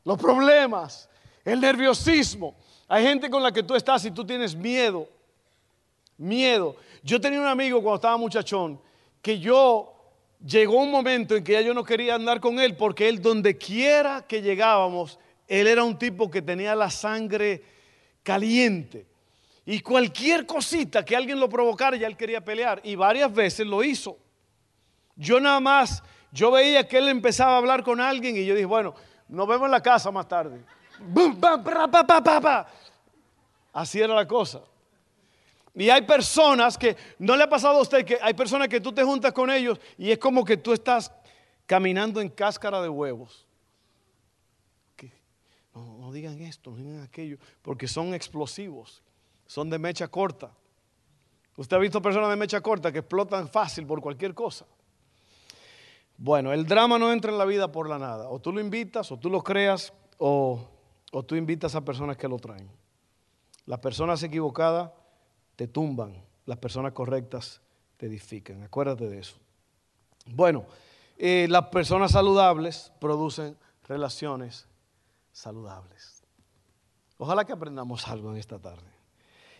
los 0.05 0.19
problemas, 0.19 1.09
el 1.45 1.61
nerviosismo. 1.61 2.57
Hay 2.89 3.05
gente 3.05 3.29
con 3.29 3.43
la 3.43 3.53
que 3.53 3.63
tú 3.63 3.75
estás 3.75 4.05
y 4.05 4.11
tú 4.11 4.25
tienes 4.25 4.55
miedo. 4.55 5.09
Miedo. 6.17 6.77
Yo 7.03 7.21
tenía 7.21 7.41
un 7.41 7.47
amigo 7.47 7.83
cuando 7.83 7.97
estaba 7.97 8.17
muchachón 8.17 8.81
que 9.23 9.39
yo 9.39 9.95
llegó 10.45 10.77
un 10.77 10.91
momento 10.91 11.37
en 11.37 11.45
que 11.45 11.53
ya 11.53 11.61
yo 11.61 11.75
no 11.75 11.85
quería 11.85 12.15
andar 12.15 12.41
con 12.41 12.59
él 12.59 12.77
porque 12.77 13.09
él 13.09 13.21
donde 13.21 13.57
quiera 13.57 14.23
que 14.27 14.41
llegábamos, 14.43 15.19
él 15.51 15.67
era 15.67 15.83
un 15.83 15.99
tipo 15.99 16.31
que 16.31 16.41
tenía 16.41 16.77
la 16.77 16.89
sangre 16.89 17.61
caliente. 18.23 19.05
Y 19.67 19.81
cualquier 19.81 20.47
cosita 20.47 21.05
que 21.05 21.17
alguien 21.17 21.41
lo 21.41 21.49
provocara, 21.49 21.97
ya 21.97 22.07
él 22.07 22.17
quería 22.17 22.41
pelear. 22.41 22.81
Y 22.85 22.95
varias 22.95 23.35
veces 23.35 23.67
lo 23.67 23.83
hizo. 23.83 24.17
Yo 25.17 25.41
nada 25.41 25.59
más, 25.59 26.05
yo 26.31 26.53
veía 26.53 26.87
que 26.87 26.99
él 26.99 27.09
empezaba 27.09 27.55
a 27.55 27.57
hablar 27.57 27.83
con 27.83 28.01
alguien 28.01 28.37
y 28.37 28.47
yo 28.47 28.55
dije, 28.55 28.65
bueno, 28.65 28.95
nos 29.29 29.49
vemos 29.49 29.67
en 29.67 29.73
la 29.73 29.83
casa 29.83 30.13
más 30.13 30.29
tarde. 30.29 30.63
Así 33.73 34.01
era 34.01 34.15
la 34.15 34.29
cosa. 34.29 34.61
Y 35.75 35.91
hay 35.91 36.03
personas 36.03 36.79
que, 36.79 36.97
¿no 37.19 37.35
le 37.35 37.43
ha 37.43 37.49
pasado 37.49 37.79
a 37.79 37.83
usted 37.83 38.05
que 38.05 38.19
hay 38.23 38.35
personas 38.35 38.69
que 38.69 38.81
tú 38.81 38.93
te 38.93 39.03
juntas 39.03 39.33
con 39.33 39.51
ellos 39.51 39.81
y 39.99 40.13
es 40.13 40.19
como 40.19 40.45
que 40.45 40.57
tú 40.57 40.73
estás 40.73 41.11
caminando 41.67 42.21
en 42.21 42.29
cáscara 42.29 42.81
de 42.81 42.89
huevos? 42.89 43.50
Digan 46.13 46.41
esto, 46.41 46.71
no 46.71 46.77
digan 46.77 47.03
aquello, 47.03 47.39
porque 47.63 47.89
son 47.89 48.15
explosivos, 48.15 49.03
son 49.47 49.71
de 49.71 49.79
mecha 49.79 50.09
corta. 50.09 50.53
Usted 51.57 51.77
ha 51.77 51.81
visto 51.81 52.01
personas 52.01 52.31
de 52.31 52.37
mecha 52.37 52.61
corta 52.61 52.93
que 52.93 53.01
explotan 53.01 53.49
fácil 53.49 53.87
por 53.87 54.01
cualquier 54.01 54.35
cosa. 54.35 54.67
Bueno, 56.17 56.53
el 56.53 56.67
drama 56.67 56.99
no 56.99 57.13
entra 57.13 57.33
en 57.33 57.39
la 57.39 57.45
vida 57.45 57.73
por 57.73 57.89
la 57.89 57.99
nada. 57.99 58.29
O 58.29 58.39
tú 58.39 58.53
lo 58.53 58.61
invitas, 58.61 59.11
o 59.11 59.19
tú 59.19 59.31
lo 59.31 59.43
creas, 59.43 59.93
o, 60.19 60.69
o 61.13 61.23
tú 61.23 61.35
invitas 61.35 61.75
a 61.75 61.85
personas 61.85 62.17
que 62.17 62.29
lo 62.29 62.39
traen. 62.39 62.71
Las 63.67 63.81
personas 63.81 64.23
equivocadas 64.23 64.91
te 65.57 65.69
tumban, 65.69 66.15
las 66.47 66.59
personas 66.59 66.93
correctas 66.93 67.61
te 67.97 68.07
edifican. 68.07 68.63
Acuérdate 68.63 69.09
de 69.09 69.19
eso. 69.19 69.37
Bueno, 70.27 70.65
eh, 71.19 71.47
las 71.51 71.67
personas 71.67 72.13
saludables 72.13 72.93
producen 72.99 73.57
relaciones 73.87 74.67
saludables. 75.41 76.23
Ojalá 77.19 77.45
que 77.45 77.53
aprendamos 77.53 78.07
algo 78.09 78.31
en 78.31 78.39
esta 78.39 78.59
tarde. 78.59 78.91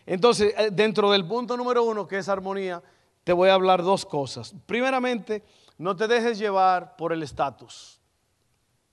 Entonces, 0.05 0.53
eh, 0.57 0.69
dentro 0.71 1.11
del 1.11 1.27
punto 1.27 1.55
número 1.57 1.83
uno, 1.83 2.07
que 2.07 2.17
es 2.17 2.29
armonía, 2.29 2.81
te 3.23 3.33
voy 3.33 3.49
a 3.49 3.53
hablar 3.53 3.83
dos 3.83 4.05
cosas. 4.05 4.55
Primeramente, 4.65 5.43
no 5.77 5.95
te 5.95 6.07
dejes 6.07 6.39
llevar 6.39 6.95
por 6.95 7.13
el 7.13 7.23
estatus. 7.23 7.99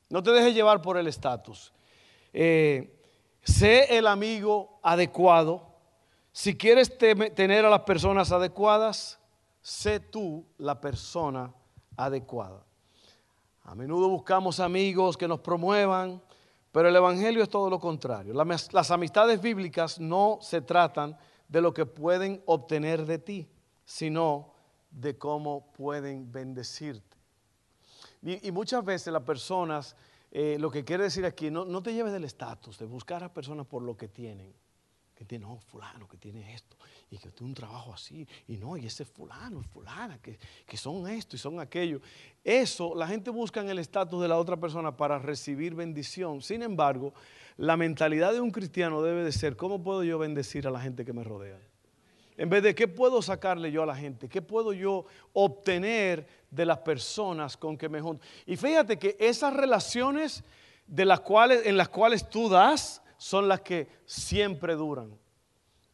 No 0.09 0.23
te 0.23 0.31
dejes 0.31 0.55
llevar 0.55 0.83
por 0.83 0.97
el 0.97 1.07
estatus. 1.07 1.73
Eh, 2.33 3.01
sé 3.43 3.97
el 3.97 4.07
amigo 4.07 4.81
adecuado 4.83 5.69
si 6.39 6.57
quieres 6.57 6.97
tener 6.97 7.65
a 7.65 7.69
las 7.69 7.81
personas 7.81 8.31
adecuadas, 8.31 9.19
sé 9.61 9.99
tú 9.99 10.47
la 10.57 10.81
persona 10.81 11.53
adecuada. 11.97 12.65
A 13.65 13.75
menudo 13.75 14.09
buscamos 14.09 14.61
amigos 14.61 15.17
que 15.17 15.27
nos 15.27 15.41
promuevan, 15.41 16.23
pero 16.73 16.89
el 16.89 16.97
Evangelio 16.97 17.43
es 17.43 17.49
todo 17.49 17.71
lo 17.71 17.79
contrario. 17.79 18.35
Las 18.35 18.91
amistades 18.91 19.41
bíblicas 19.41 19.99
no 19.99 20.39
se 20.41 20.61
tratan 20.61 21.17
de 21.49 21.61
lo 21.61 21.73
que 21.73 21.87
pueden 21.87 22.43
obtener 22.47 23.07
de 23.07 23.19
ti, 23.19 23.49
sino 23.85 24.53
de 24.91 25.17
cómo 25.17 25.73
pueden 25.73 26.31
bendecirte. 26.31 27.17
Y, 28.23 28.51
muchas 28.51 28.85
veces 28.85 29.13
las 29.13 29.23
personas, 29.23 29.97
eh, 30.31 30.57
lo 30.59 30.71
que 30.71 30.85
quiere 30.85 31.05
decir 31.05 31.25
aquí, 31.25 31.51
no, 31.51 31.65
no 31.65 31.83
te 31.83 31.95
lleves 31.95 32.13
del 32.13 32.25
estatus, 32.25 32.79
de 32.79 32.87
buscar 32.87 33.23
a 33.23 33.33
personas 33.33 33.67
por 33.67 33.83
lo 33.83 33.97
que 33.97 34.09
tienen 34.09 34.53
que 35.19 35.25
tiene, 35.25 35.47
no, 35.47 35.59
fulano, 35.59 36.07
que 36.07 36.17
tiene 36.17 36.55
esto, 36.55 36.77
y 37.11 37.19
que 37.19 37.31
tiene 37.31 37.49
un 37.49 37.55
trabajo 37.55 37.93
así, 37.93 38.25
y 38.47 38.57
no, 38.57 38.77
y 38.77 38.87
ese 38.87 39.05
fulano, 39.05 39.65
fulana, 39.65 40.17
que, 40.23 40.39
que 40.65 40.77
son 40.77 41.09
esto 41.09 41.35
y 41.35 41.41
son 41.41 41.59
aquello. 41.59 42.01
Eso, 42.45 42.95
la 42.95 43.09
gente 43.09 43.31
busca 43.31 43.61
en 43.61 43.69
el 43.69 43.81
estatus 43.81 44.23
de 44.23 44.29
la 44.29 44.37
otra 44.37 44.57
persona 44.57 44.97
para 44.97 45.19
recibir 45.19 45.75
bendición. 45.75 46.41
Sin 46.41 46.63
embargo, 46.63 47.13
la 47.57 47.77
mentalidad 47.77 48.33
de 48.33 48.41
un 48.41 48.53
cristiano 48.53 49.03
debe 49.03 49.25
de 49.25 49.33
ser, 49.33 49.57
¿cómo 49.57 49.83
puedo 49.83 50.05
yo 50.05 50.21
bendecir 50.21 50.69
a 50.69 50.71
la 50.71 50.81
gente 50.81 51.05
que 51.05 51.13
me 51.13 51.25
rodea? 51.25 51.59
En 52.37 52.49
vez 52.49 52.63
de 52.63 52.77
qué 52.77 52.87
puedo 52.87 53.21
sacarle 53.21 53.73
yo 53.73 53.83
a 53.83 53.87
la 53.87 53.97
gente, 53.97 54.29
qué 54.29 54.41
puedo 54.41 54.73
yo 54.73 55.05
obtener 55.33 56.29
de 56.49 56.65
las 56.65 56.79
personas 56.79 57.57
con 57.57 57.77
que 57.77 57.89
me 57.89 58.01
junto. 58.01 58.25
Y 58.47 58.57
fíjate 58.57 58.97
que 59.01 59.17
esas 59.19 59.53
relaciones 59.53 60.45
de 60.87 61.05
las 61.05 61.19
cuales, 61.19 61.67
en 61.67 61.77
las 61.77 61.89
cuales 61.89 62.31
tú 62.31 62.49
das, 62.49 63.03
son 63.19 63.49
las 63.49 63.61
que 63.61 63.89
siempre 64.07 64.75
duran. 64.75 65.11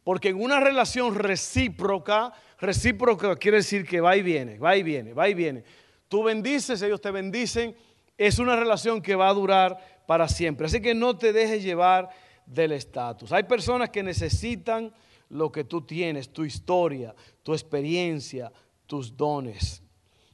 Porque 0.03 0.29
en 0.29 0.41
una 0.41 0.59
relación 0.59 1.15
recíproca, 1.15 2.31
recíproca 2.59 3.35
quiere 3.35 3.57
decir 3.57 3.85
que 3.85 3.99
va 3.99 4.15
y 4.15 4.21
viene, 4.21 4.59
va 4.59 4.77
y 4.77 4.83
viene, 4.83 5.13
va 5.13 5.27
y 5.27 5.33
viene. 5.33 5.63
Tú 6.07 6.23
bendices, 6.23 6.81
ellos 6.83 7.01
te 7.01 7.11
bendicen, 7.11 7.75
es 8.17 8.39
una 8.39 8.55
relación 8.55 9.01
que 9.01 9.15
va 9.15 9.27
a 9.27 9.33
durar 9.33 10.03
para 10.05 10.29
siempre. 10.29 10.67
Así 10.67 10.79
que 10.79 10.93
no 10.93 11.17
te 11.17 11.33
dejes 11.33 11.63
llevar 11.63 12.09
del 12.45 12.71
estatus. 12.71 13.31
Hay 13.31 13.43
personas 13.43 13.89
que 13.89 14.03
necesitan 14.03 14.93
lo 15.29 15.51
que 15.51 15.63
tú 15.63 15.81
tienes, 15.81 16.29
tu 16.29 16.45
historia, 16.45 17.15
tu 17.41 17.53
experiencia, 17.53 18.51
tus 18.85 19.17
dones. 19.17 19.81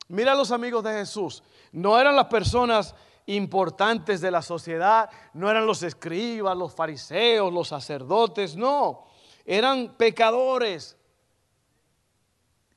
Mira 0.10 0.34
a 0.34 0.36
los 0.36 0.52
amigos 0.52 0.84
de 0.84 0.92
Jesús. 0.92 1.42
No 1.72 1.98
eran 1.98 2.18
las 2.18 2.26
personas 2.26 2.94
importantes 3.26 4.22
de 4.22 4.32
la 4.32 4.42
sociedad, 4.42 5.10
no 5.34 5.50
eran 5.50 5.66
los 5.66 5.84
escribas, 5.84 6.58
los 6.58 6.74
fariseos, 6.74 7.54
los 7.54 7.68
sacerdotes, 7.68 8.56
no, 8.56 9.06
eran 9.46 9.96
pecadores 9.96 10.98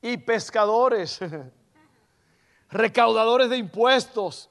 y 0.02 0.16
pescadores, 0.18 1.20
recaudadores 2.70 3.50
de 3.50 3.56
impuestos, 3.56 4.50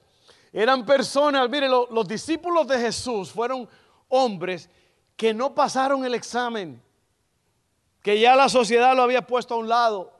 eran 0.52 0.86
personas, 0.86 1.50
mire, 1.50 1.68
los 1.68 2.08
discípulos 2.08 2.68
de 2.68 2.78
Jesús 2.78 3.32
fueron 3.32 3.68
hombres 4.08 4.70
que 5.16 5.34
no 5.34 5.56
pasaron 5.56 6.06
el 6.06 6.14
examen, 6.14 6.82
que 8.02 8.20
ya 8.20 8.36
la 8.36 8.50
sociedad 8.50 8.96
lo 8.96 9.02
había 9.02 9.26
puesto 9.26 9.56
a 9.56 9.58
un 9.58 9.68
lado. 9.68 10.12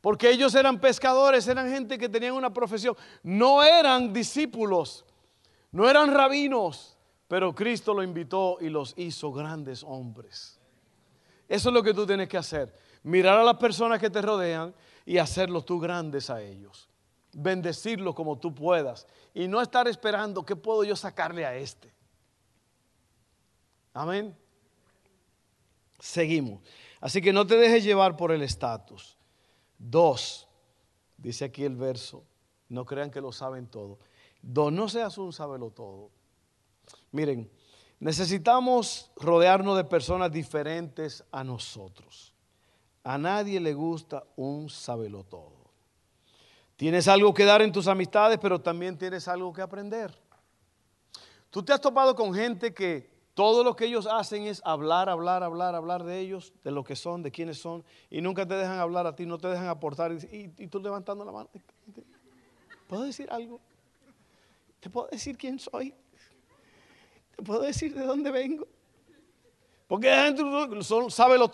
Porque 0.00 0.30
ellos 0.30 0.54
eran 0.54 0.80
pescadores, 0.80 1.46
eran 1.46 1.70
gente 1.70 1.98
que 1.98 2.08
tenían 2.08 2.34
una 2.34 2.52
profesión. 2.52 2.96
No 3.22 3.62
eran 3.62 4.12
discípulos, 4.12 5.04
no 5.72 5.88
eran 5.88 6.12
rabinos, 6.14 6.96
pero 7.28 7.54
Cristo 7.54 7.92
lo 7.92 8.02
invitó 8.02 8.58
y 8.60 8.70
los 8.70 8.94
hizo 8.96 9.30
grandes 9.32 9.84
hombres. 9.84 10.58
Eso 11.48 11.68
es 11.68 11.74
lo 11.74 11.82
que 11.82 11.92
tú 11.92 12.06
tienes 12.06 12.28
que 12.28 12.38
hacer. 12.38 12.74
Mirar 13.02 13.38
a 13.38 13.44
las 13.44 13.56
personas 13.56 13.98
que 13.98 14.10
te 14.10 14.22
rodean 14.22 14.74
y 15.04 15.18
hacerlos 15.18 15.64
tú 15.64 15.78
grandes 15.78 16.30
a 16.30 16.40
ellos. 16.40 16.88
Bendecirlos 17.32 18.14
como 18.14 18.38
tú 18.38 18.54
puedas. 18.54 19.06
Y 19.34 19.48
no 19.48 19.60
estar 19.60 19.86
esperando 19.86 20.44
qué 20.44 20.56
puedo 20.56 20.82
yo 20.84 20.96
sacarle 20.96 21.44
a 21.44 21.54
este. 21.54 21.92
Amén. 23.92 24.36
Seguimos. 25.98 26.60
Así 27.00 27.20
que 27.20 27.32
no 27.32 27.46
te 27.46 27.56
dejes 27.56 27.84
llevar 27.84 28.16
por 28.16 28.32
el 28.32 28.42
estatus. 28.42 29.19
Dos, 29.82 30.46
dice 31.16 31.46
aquí 31.46 31.64
el 31.64 31.74
verso, 31.74 32.22
no 32.68 32.84
crean 32.84 33.10
que 33.10 33.22
lo 33.22 33.32
saben 33.32 33.66
todo. 33.66 33.98
Dos, 34.42 34.70
no 34.70 34.90
seas 34.90 35.16
un 35.16 35.32
sabelo 35.32 35.70
todo. 35.70 36.10
Miren, 37.12 37.50
necesitamos 37.98 39.10
rodearnos 39.16 39.78
de 39.78 39.84
personas 39.84 40.30
diferentes 40.30 41.24
a 41.32 41.42
nosotros. 41.42 42.34
A 43.02 43.16
nadie 43.16 43.58
le 43.58 43.72
gusta 43.72 44.22
un 44.36 44.68
sabelo 44.68 45.24
todo. 45.24 45.70
Tienes 46.76 47.08
algo 47.08 47.32
que 47.32 47.46
dar 47.46 47.62
en 47.62 47.72
tus 47.72 47.88
amistades, 47.88 48.38
pero 48.40 48.60
también 48.60 48.98
tienes 48.98 49.28
algo 49.28 49.50
que 49.50 49.62
aprender. 49.62 50.14
Tú 51.48 51.62
te 51.62 51.72
has 51.72 51.80
topado 51.80 52.14
con 52.14 52.34
gente 52.34 52.74
que 52.74 53.10
todo 53.34 53.62
lo 53.64 53.76
que 53.76 53.86
ellos 53.86 54.06
hacen 54.06 54.46
es 54.46 54.60
hablar, 54.64 55.08
hablar, 55.08 55.42
hablar, 55.42 55.74
hablar 55.74 56.04
de 56.04 56.18
ellos, 56.18 56.52
de 56.64 56.70
lo 56.70 56.84
que 56.84 56.96
son, 56.96 57.22
de 57.22 57.30
quiénes 57.30 57.58
son, 57.58 57.84
y 58.10 58.20
nunca 58.20 58.46
te 58.46 58.54
dejan 58.54 58.78
hablar 58.78 59.06
a 59.06 59.14
ti, 59.14 59.26
no 59.26 59.38
te 59.38 59.48
dejan 59.48 59.68
aportar. 59.68 60.12
Y, 60.12 60.48
tú 60.66 60.80
levantando 60.80 61.24
la 61.24 61.32
mano, 61.32 61.48
¿puedo 62.86 63.04
decir 63.04 63.28
algo? 63.30 63.60
¿Te 64.80 64.90
puedo 64.90 65.08
decir 65.08 65.36
quién 65.36 65.58
soy? 65.58 65.94
¿Te 67.36 67.42
puedo 67.42 67.60
decir 67.60 67.94
de 67.94 68.04
dónde 68.04 68.30
vengo? 68.30 68.66
Porque 69.86 70.12
gente 70.12 70.42
sabe 71.10 71.38
lo 71.38 71.48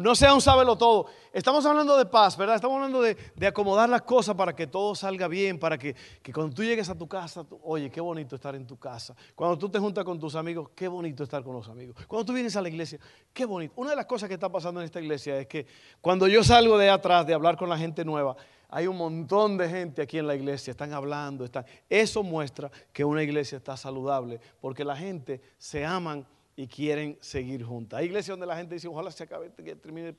no 0.00 0.14
sea 0.14 0.34
un 0.34 0.40
sábelo 0.40 0.76
todo. 0.76 1.06
Estamos 1.32 1.64
hablando 1.66 1.96
de 1.96 2.06
paz, 2.06 2.36
¿verdad? 2.36 2.56
Estamos 2.56 2.76
hablando 2.76 3.02
de, 3.02 3.16
acomodar 3.46 3.88
las 3.88 4.02
cosas 4.02 4.34
para 4.34 4.54
que 4.54 4.66
todo 4.66 4.94
salga 4.94 5.28
bien, 5.28 5.58
para 5.58 5.78
que, 5.78 5.94
cuando 6.34 6.54
tú 6.54 6.62
llegues 6.62 6.88
a 6.88 6.94
tu 6.96 7.08
casa, 7.08 7.44
oye, 7.62 7.90
qué 7.90 8.00
bonito 8.00 8.36
estar 8.36 8.54
en 8.54 8.66
tu 8.66 8.78
casa. 8.78 9.14
Cuando 9.34 9.58
tú 9.58 9.68
te 9.68 9.78
juntas 9.78 10.04
con 10.04 10.18
tus 10.18 10.34
amigos, 10.34 10.70
qué 10.74 10.88
bonito 10.88 11.24
estar 11.24 11.42
con 11.42 11.54
los 11.54 11.68
amigos. 11.68 11.96
Cuando 12.06 12.26
tú 12.26 12.32
vienes 12.32 12.56
a 12.56 12.62
la 12.62 12.68
iglesia, 12.68 12.98
qué 13.32 13.44
bonito. 13.44 13.74
Una 13.76 13.90
de 13.90 13.96
las 13.96 14.06
cosas 14.06 14.28
que 14.28 14.34
está 14.34 14.50
pasando 14.50 14.80
en 14.80 14.86
esta 14.86 15.00
iglesia 15.00 15.38
es 15.38 15.46
que 15.46 15.66
cuando 16.00 16.26
yo 16.26 16.42
salgo 16.42 16.78
de 16.78 16.90
atrás 16.90 17.26
de 17.26 17.34
hablar 17.34 17.56
con 17.56 17.68
la 17.68 17.78
gente 17.78 18.04
nueva, 18.04 18.36
hay 18.68 18.86
un 18.86 18.96
montón 18.96 19.56
de 19.56 19.68
gente 19.68 20.02
aquí 20.02 20.18
en 20.18 20.26
la 20.26 20.34
iglesia, 20.34 20.72
están 20.72 20.92
hablando, 20.92 21.44
están... 21.44 21.64
Eso 21.88 22.22
muestra 22.22 22.70
que 22.92 23.04
una 23.04 23.22
iglesia 23.22 23.58
está 23.58 23.76
saludable, 23.76 24.40
porque 24.60 24.84
la 24.84 24.96
gente 24.96 25.40
se 25.58 25.84
aman 25.84 26.26
y 26.56 26.66
quieren 26.66 27.18
seguir 27.20 27.62
juntas. 27.62 27.98
Hay 27.98 28.06
iglesias 28.06 28.32
donde 28.32 28.46
la 28.46 28.56
gente 28.56 28.74
dice, 28.74 28.88
ojalá 28.88 29.10
se 29.10 29.24
acabe, 29.24 29.52
que 29.52 29.76
termine 29.76 30.14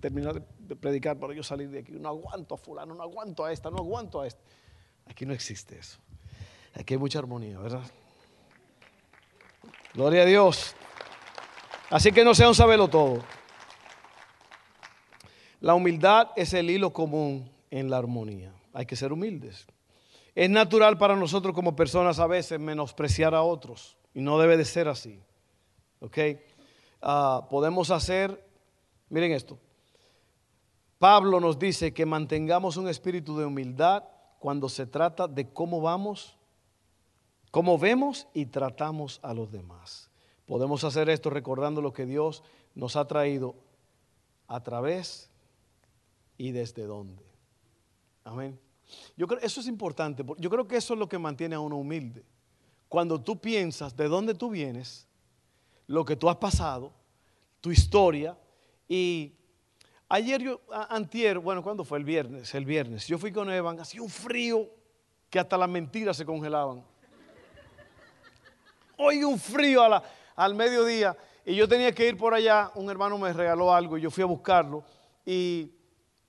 terminar 0.00 0.40
de 0.58 0.76
predicar 0.76 1.18
para 1.18 1.34
yo 1.34 1.42
salir 1.42 1.68
de 1.68 1.80
aquí. 1.80 1.92
No 1.92 2.08
aguanto 2.08 2.54
a 2.54 2.58
fulano, 2.58 2.94
no 2.94 3.02
aguanto 3.02 3.44
a 3.44 3.52
esta, 3.52 3.70
no 3.70 3.78
aguanto 3.78 4.20
a 4.20 4.28
esta. 4.28 4.40
Aquí 5.06 5.26
no 5.26 5.34
existe 5.34 5.76
eso. 5.76 5.98
Aquí 6.74 6.94
hay 6.94 6.98
mucha 6.98 7.18
armonía, 7.18 7.58
¿verdad? 7.58 7.82
Gloria 9.92 10.22
a 10.22 10.26
Dios. 10.26 10.76
Así 11.90 12.12
que 12.12 12.24
no 12.24 12.36
sea 12.36 12.48
un 12.48 12.54
sabelo 12.54 12.86
todo. 12.86 13.24
La 15.60 15.74
humildad 15.74 16.28
es 16.36 16.54
el 16.54 16.70
hilo 16.70 16.92
común 16.92 17.50
en 17.72 17.90
la 17.90 17.98
armonía. 17.98 18.54
Hay 18.72 18.86
que 18.86 18.94
ser 18.94 19.12
humildes. 19.12 19.66
Es 20.36 20.48
natural 20.48 20.96
para 20.96 21.16
nosotros 21.16 21.52
como 21.52 21.74
personas 21.74 22.20
a 22.20 22.28
veces 22.28 22.60
menospreciar 22.60 23.34
a 23.34 23.42
otros 23.42 23.96
y 24.14 24.20
no 24.20 24.38
debe 24.38 24.56
de 24.56 24.64
ser 24.64 24.86
así. 24.86 25.20
¿Ok? 26.00 26.18
Ah, 27.02 27.46
podemos 27.48 27.90
hacer, 27.90 28.44
miren 29.08 29.32
esto, 29.32 29.58
Pablo 30.98 31.40
nos 31.40 31.58
dice 31.58 31.94
que 31.94 32.04
mantengamos 32.04 32.76
un 32.76 32.88
espíritu 32.88 33.38
de 33.38 33.46
humildad 33.46 34.04
cuando 34.38 34.68
se 34.68 34.86
trata 34.86 35.28
de 35.28 35.50
cómo 35.50 35.80
vamos, 35.80 36.36
cómo 37.50 37.78
vemos 37.78 38.26
y 38.34 38.46
tratamos 38.46 39.18
a 39.22 39.32
los 39.32 39.50
demás. 39.50 40.10
Podemos 40.46 40.84
hacer 40.84 41.08
esto 41.08 41.30
recordando 41.30 41.80
lo 41.80 41.92
que 41.92 42.04
Dios 42.04 42.42
nos 42.74 42.96
ha 42.96 43.06
traído 43.06 43.54
a 44.46 44.62
través 44.62 45.30
y 46.36 46.50
desde 46.50 46.84
dónde. 46.84 47.22
Amén. 48.24 48.58
Yo 49.16 49.26
creo 49.26 49.40
eso 49.40 49.60
es 49.60 49.68
importante. 49.68 50.24
Yo 50.38 50.50
creo 50.50 50.66
que 50.66 50.76
eso 50.76 50.94
es 50.94 50.98
lo 50.98 51.08
que 51.08 51.18
mantiene 51.18 51.54
a 51.54 51.60
uno 51.60 51.76
humilde. 51.76 52.24
Cuando 52.88 53.20
tú 53.20 53.40
piensas 53.40 53.96
de 53.96 54.08
dónde 54.08 54.34
tú 54.34 54.50
vienes, 54.50 55.06
lo 55.90 56.04
que 56.04 56.14
tú 56.14 56.30
has 56.30 56.36
pasado, 56.36 56.92
tu 57.60 57.72
historia 57.72 58.38
y 58.88 59.34
Ayer 60.12 60.42
yo, 60.42 60.60
antier, 60.88 61.38
bueno, 61.38 61.62
¿cuándo 61.62 61.84
fue? 61.84 61.96
El 61.96 62.04
viernes, 62.04 62.52
el 62.56 62.64
viernes. 62.64 63.06
Yo 63.06 63.16
fui 63.16 63.30
con 63.30 63.48
Evan, 63.48 63.78
hacía 63.78 64.02
un 64.02 64.10
frío 64.10 64.68
que 65.30 65.38
hasta 65.38 65.56
las 65.56 65.68
mentiras 65.68 66.16
se 66.16 66.24
congelaban. 66.24 66.84
Hoy 68.96 69.22
un 69.22 69.38
frío 69.38 69.82
al 70.34 70.54
mediodía 70.56 71.16
y 71.46 71.54
yo 71.54 71.68
tenía 71.68 71.92
que 71.92 72.08
ir 72.08 72.16
por 72.16 72.34
allá, 72.34 72.72
un 72.74 72.90
hermano 72.90 73.18
me 73.18 73.32
regaló 73.32 73.72
algo 73.72 73.96
y 73.96 74.00
yo 74.00 74.10
fui 74.10 74.24
a 74.24 74.26
buscarlo 74.26 74.82
y, 75.24 75.70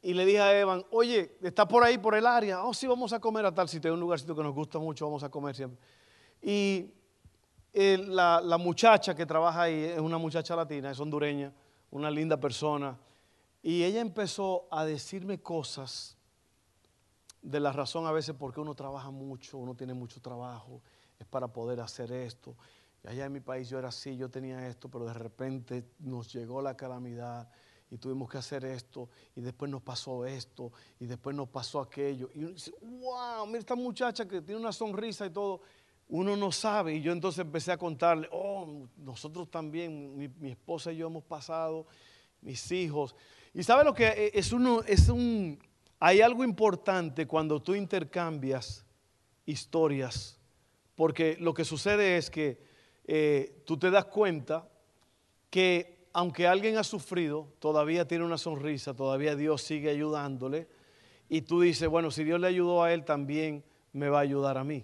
le 0.03 0.25
dije 0.25 0.41
a 0.41 0.60
Evan, 0.60 0.86
oye, 0.91 1.36
¿está 1.41 1.68
por 1.68 1.84
ahí, 1.84 1.98
por 1.98 2.13
el 2.13 2.27
área? 2.27 2.63
Oh, 2.63 2.75
sí, 2.75 2.86
vamos 2.86 3.13
a 3.13 3.20
comer 3.20 3.48
a 3.48 3.51
tal 3.53 3.68
sitio, 3.68 3.91
un 3.96 4.00
lugarcito 4.00 4.36
que 4.36 4.44
nos 4.44 4.53
gusta 4.53 4.77
mucho, 4.77 5.06
vamos 5.06 5.24
a 5.24 5.30
comer 5.30 5.56
siempre. 5.56 5.80
Y 6.39 6.86
la, 7.74 8.42
la 8.42 8.58
muchacha 8.58 9.16
que 9.16 9.25
trabaja 9.25 9.63
ahí 9.63 9.84
es 9.84 10.00
una 10.00 10.18
muchacha 10.18 10.56
latina, 10.56 10.92
es 10.92 11.00
hondureña, 11.00 11.54
una 11.92 12.12
linda 12.12 12.38
persona 12.38 12.98
y 13.63 13.84
ella 13.84 14.01
empezó 14.01 14.68
a 14.72 14.86
decirme 14.86 15.40
cosas 15.40 16.18
de 17.42 17.60
la 17.60 17.72
razón 17.72 18.08
a 18.08 18.12
veces 18.12 18.36
porque 18.38 18.60
uno 18.60 18.74
trabaja 18.74 19.12
mucho, 19.12 19.58
uno 19.58 19.75
tiene 19.75 19.94
mucho 19.94 20.20
trabajo, 20.20 20.82
es 21.20 21.28
para 21.28 21.48
poder 21.48 21.80
hacer 21.80 22.12
esto. 22.12 22.56
Allá 23.04 23.25
en 23.25 23.34
mi 23.34 23.40
país 23.40 23.70
yo 23.70 23.80
era 23.80 23.90
así, 23.90 24.16
yo 24.16 24.30
tenía 24.30 24.68
esto, 24.68 24.90
pero 24.90 25.06
de 25.06 25.13
repente 25.13 25.86
nos 26.00 26.32
llegó 26.34 26.62
la 26.62 26.75
calamidad 26.75 27.50
y 27.90 27.98
tuvimos 27.98 28.30
que 28.30 28.38
hacer 28.38 28.63
esto, 28.63 29.10
y 29.36 29.42
después 29.42 29.70
nos 29.70 29.82
pasó 29.82 30.25
esto, 30.25 30.72
y 30.98 31.08
después 31.08 31.36
nos 31.36 31.50
pasó 31.50 31.82
aquello. 31.82 32.30
Y 32.34 32.40
uno 32.40 32.54
dice, 32.54 32.72
wow, 32.82 33.46
mira 33.46 33.60
esta 33.60 33.75
muchacha 33.75 34.25
que 34.25 34.42
tiene 34.42 34.62
una 34.62 34.72
sonrisa 34.72 35.25
y 35.25 35.30
todo. 35.30 35.62
Uno 36.12 36.36
no 36.36 36.51
sabe, 36.51 36.96
y 36.96 37.01
yo 37.01 37.13
entonces 37.13 37.39
empecé 37.39 37.72
a 37.72 37.77
contarle, 37.77 38.27
oh, 38.34 38.86
nosotros 38.98 39.50
también, 39.50 40.18
mi, 40.18 40.51
esposa 40.51 40.91
y 40.91 40.98
yo 40.98 41.08
hemos 41.08 41.24
pasado, 41.24 41.88
mis 42.41 42.70
hijos. 42.74 43.15
Y 43.53 43.63
sabe 43.63 43.86
lo 43.86 43.94
que 43.94 44.08
eh, 44.08 44.32
es 44.34 44.51
uno, 44.51 44.82
es 44.86 45.08
un, 45.08 45.58
hay 46.01 46.20
algo 46.20 46.44
importante 46.44 47.25
cuando 47.25 47.62
tú 47.62 47.75
intercambias 47.75 48.86
historias, 49.46 50.38
porque 50.96 51.38
lo 51.39 51.53
que 51.53 51.63
sucede 51.63 52.18
es 52.18 52.30
que 52.30 52.62
eh, 53.06 53.63
tú 53.65 53.77
te 53.77 53.89
das 53.89 54.03
cuenta 54.03 54.68
que 55.50 56.10
aunque 56.12 56.46
alguien 56.46 56.77
ha 56.77 56.84
sufrido, 56.84 57.53
todavía 57.60 58.06
tiene 58.06 58.25
una 58.25 58.38
sonrisa, 58.38 58.94
todavía 58.94 59.38
Dios 59.38 59.62
sigue 59.62 59.89
ayudándole, 59.89 60.68
y 61.30 61.44
tú 61.44 61.62
dices, 61.62 61.88
bueno, 61.88 62.12
si 62.12 62.25
Dios 62.25 62.42
le 62.42 62.48
ayudó 62.48 62.83
a 62.83 62.92
él, 62.92 63.05
también 63.05 63.64
me 63.94 64.09
va 64.09 64.18
a 64.18 64.24
ayudar 64.24 64.57
a 64.57 64.66
mí. 64.66 64.83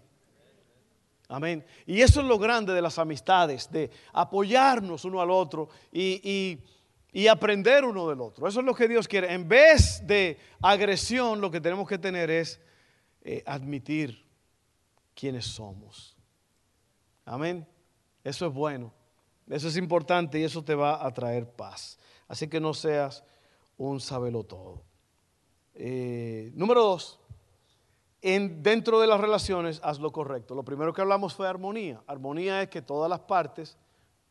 Amén. 1.29 1.65
Y 1.85 2.01
eso 2.01 2.21
es 2.21 2.27
lo 2.27 2.37
grande 2.39 2.73
de 2.73 2.81
las 2.81 2.97
amistades, 2.99 3.69
de 3.71 3.91
apoyarnos 4.13 5.03
uno 5.05 5.21
al 5.21 5.31
otro 5.31 5.69
y 5.91 6.59
y 7.17 7.27
aprender 7.27 7.83
uno 7.83 8.07
del 8.09 8.21
otro. 8.21 8.47
Eso 8.47 8.59
es 8.59 8.65
lo 8.67 8.75
que 8.75 8.87
Dios 8.87 9.07
quiere. 9.07 9.33
En 9.33 9.47
vez 9.47 10.05
de 10.05 10.37
agresión, 10.61 11.41
lo 11.41 11.49
que 11.49 11.59
tenemos 11.59 11.87
que 11.87 11.97
tener 11.97 12.29
es 12.29 12.59
eh, 13.23 13.41
admitir 13.45 14.23
quiénes 15.15 15.45
somos. 15.45 16.15
Amén. 17.25 17.67
Eso 18.23 18.45
es 18.45 18.53
bueno. 18.53 18.93
Eso 19.49 19.67
es 19.69 19.77
importante 19.77 20.39
y 20.39 20.43
eso 20.43 20.63
te 20.63 20.75
va 20.75 21.03
a 21.03 21.11
traer 21.11 21.49
paz. 21.49 21.97
Así 22.27 22.47
que 22.47 22.59
no 22.59 22.75
seas 22.75 23.23
un 23.77 23.99
sabelo 23.99 24.43
todo. 24.43 24.83
Eh, 25.73 26.51
número 26.53 26.83
dos, 26.83 27.19
en, 28.21 28.63
dentro 28.63 28.99
de 28.99 29.07
las 29.07 29.19
relaciones 29.19 29.79
haz 29.83 29.99
lo 29.99 30.11
correcto. 30.11 30.55
Lo 30.55 30.63
primero 30.63 30.93
que 30.93 31.01
hablamos 31.01 31.33
fue 31.33 31.47
armonía. 31.47 32.01
Armonía 32.07 32.61
es 32.61 32.69
que 32.69 32.81
todas 32.81 33.09
las 33.09 33.21
partes 33.21 33.77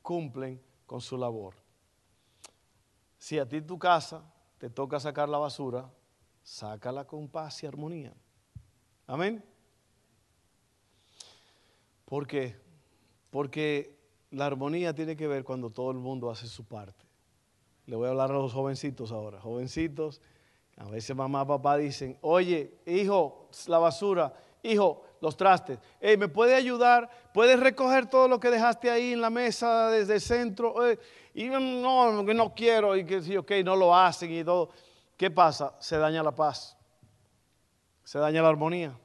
cumplen 0.03 0.61
con 0.87 1.01
su 1.01 1.17
labor. 1.17 1.55
Si 3.19 3.39
a 3.39 3.49
ti 3.49 3.57
en 3.57 3.67
tu 3.67 3.79
casa 3.79 4.23
te 4.59 4.71
toca 4.71 5.01
sacar 5.01 5.29
la 5.29 5.39
basura, 5.39 5.91
sácala 6.43 7.07
con 7.07 7.29
paz 7.29 7.63
y 7.63 7.67
armonía. 7.67 8.13
Amén. 9.07 9.45
¿Por 12.05 12.27
qué? 12.27 12.57
Porque 13.31 13.99
la 14.31 14.47
armonía 14.47 14.95
tiene 14.95 15.17
que 15.17 15.27
ver 15.27 15.45
cuando 15.45 15.71
todo 15.71 15.91
el 15.91 15.99
mundo 15.99 16.31
hace 16.31 16.47
su 16.47 16.65
parte. 16.65 17.05
Le 17.87 17.97
voy 17.97 18.07
a 18.07 18.11
hablar 18.11 18.31
a 18.31 18.35
los 18.35 18.53
jovencitos 18.53 19.13
ahora. 19.13 19.41
Jovencitos, 19.41 20.21
a 20.77 20.85
veces 20.85 21.17
mamá, 21.17 21.47
papá 21.47 21.77
dicen, 21.79 22.19
oye, 22.21 22.79
hijo, 22.85 23.49
la 23.67 23.79
basura, 23.79 24.33
hijo, 24.63 25.05
los 25.21 25.37
trastes. 25.37 25.79
¿Me 26.01 26.29
puede 26.29 26.55
ayudar? 26.55 27.09
¿Puedes 27.33 27.59
recoger 27.59 28.07
todo 28.07 28.29
lo 28.29 28.39
que 28.39 28.51
dejaste 28.51 28.91
ahí 28.91 29.13
en 29.15 29.21
la 29.21 29.31
mesa 29.31 29.91
desde 29.91 30.15
el 30.15 30.21
centro? 30.21 30.75
y 31.35 31.49
no, 31.49 32.23
no 32.23 32.55
quiero, 32.55 32.97
y 32.97 33.05
que 33.05 33.23
sí, 33.23 33.37
ok, 33.37 33.53
no 33.65 33.77
lo 33.77 33.95
hacen 33.95 34.33
y 34.33 34.45
todo. 34.45 34.71
¿Qué 35.17 35.31
pasa? 35.31 35.75
Se 35.79 35.97
daña 35.97 36.23
la 36.23 36.35
paz. 36.35 36.77
Se 38.05 38.19
daña 38.19 38.43
la 38.43 38.49
armonía. 38.49 38.97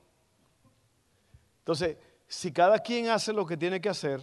Entonces, 1.59 1.97
si 2.27 2.51
cada 2.51 2.79
quien 2.79 3.09
hace 3.09 3.31
lo 3.33 3.45
que 3.45 3.55
tiene 3.55 3.79
que 3.79 3.89
hacer, 3.89 4.21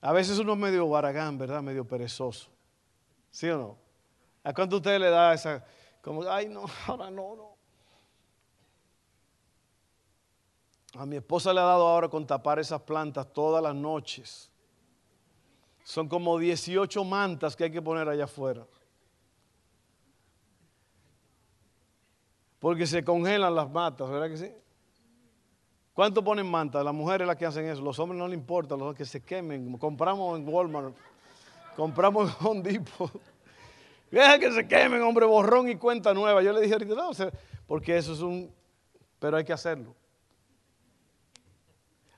a 0.00 0.12
veces 0.12 0.38
uno 0.38 0.52
es 0.52 0.58
medio 0.58 0.88
baragán, 0.88 1.36
¿verdad? 1.36 1.62
Medio 1.62 1.84
perezoso. 1.84 2.48
¿Sí 3.30 3.48
o 3.48 3.58
no? 3.58 3.78
¿A 4.42 4.52
cuánto 4.54 4.76
usted 4.76 4.98
le 4.98 5.10
da 5.10 5.34
esa, 5.34 5.64
como, 6.02 6.22
ay, 6.28 6.48
no, 6.48 6.64
ahora 6.86 7.10
no, 7.10 7.36
no? 7.36 7.50
A 10.94 11.06
mi 11.06 11.16
esposa 11.16 11.52
le 11.52 11.60
ha 11.60 11.64
dado 11.64 11.86
ahora 11.86 12.08
con 12.08 12.26
tapar 12.26 12.58
esas 12.58 12.82
plantas 12.82 13.32
todas 13.32 13.62
las 13.62 13.74
noches. 13.74 14.50
Son 15.84 16.08
como 16.08 16.38
18 16.38 17.04
mantas 17.04 17.54
que 17.54 17.64
hay 17.64 17.70
que 17.70 17.80
poner 17.80 18.08
allá 18.08 18.24
afuera. 18.24 18.66
Porque 22.58 22.86
se 22.86 23.04
congelan 23.04 23.54
las 23.54 23.70
matas, 23.70 24.10
¿verdad 24.10 24.28
que 24.28 24.36
sí? 24.36 24.52
¿Cuánto 25.94 26.22
ponen 26.22 26.50
mantas? 26.50 26.84
Las 26.84 26.94
mujeres 26.94 27.26
las 27.26 27.36
que 27.36 27.46
hacen 27.46 27.66
eso. 27.66 27.82
Los 27.82 27.98
hombres 27.98 28.18
no 28.18 28.26
les 28.28 28.38
importa, 28.38 28.76
los 28.76 28.94
que 28.94 29.04
se 29.04 29.22
quemen. 29.22 29.76
Compramos 29.78 30.38
en 30.38 30.48
Walmart, 30.48 30.94
compramos 31.76 32.30
en 32.30 32.46
Home. 32.46 32.84
Deja 34.10 34.38
que 34.38 34.52
se 34.52 34.66
quemen, 34.66 35.02
hombre, 35.02 35.24
borrón 35.26 35.68
y 35.68 35.76
cuenta 35.76 36.12
nueva. 36.12 36.42
Yo 36.42 36.52
le 36.52 36.60
dije 36.60 36.72
ahorita, 36.72 36.94
no, 36.94 37.10
porque 37.66 37.96
eso 37.96 38.12
es 38.12 38.20
un... 38.20 38.52
Pero 39.18 39.36
hay 39.36 39.44
que 39.44 39.52
hacerlo. 39.52 39.94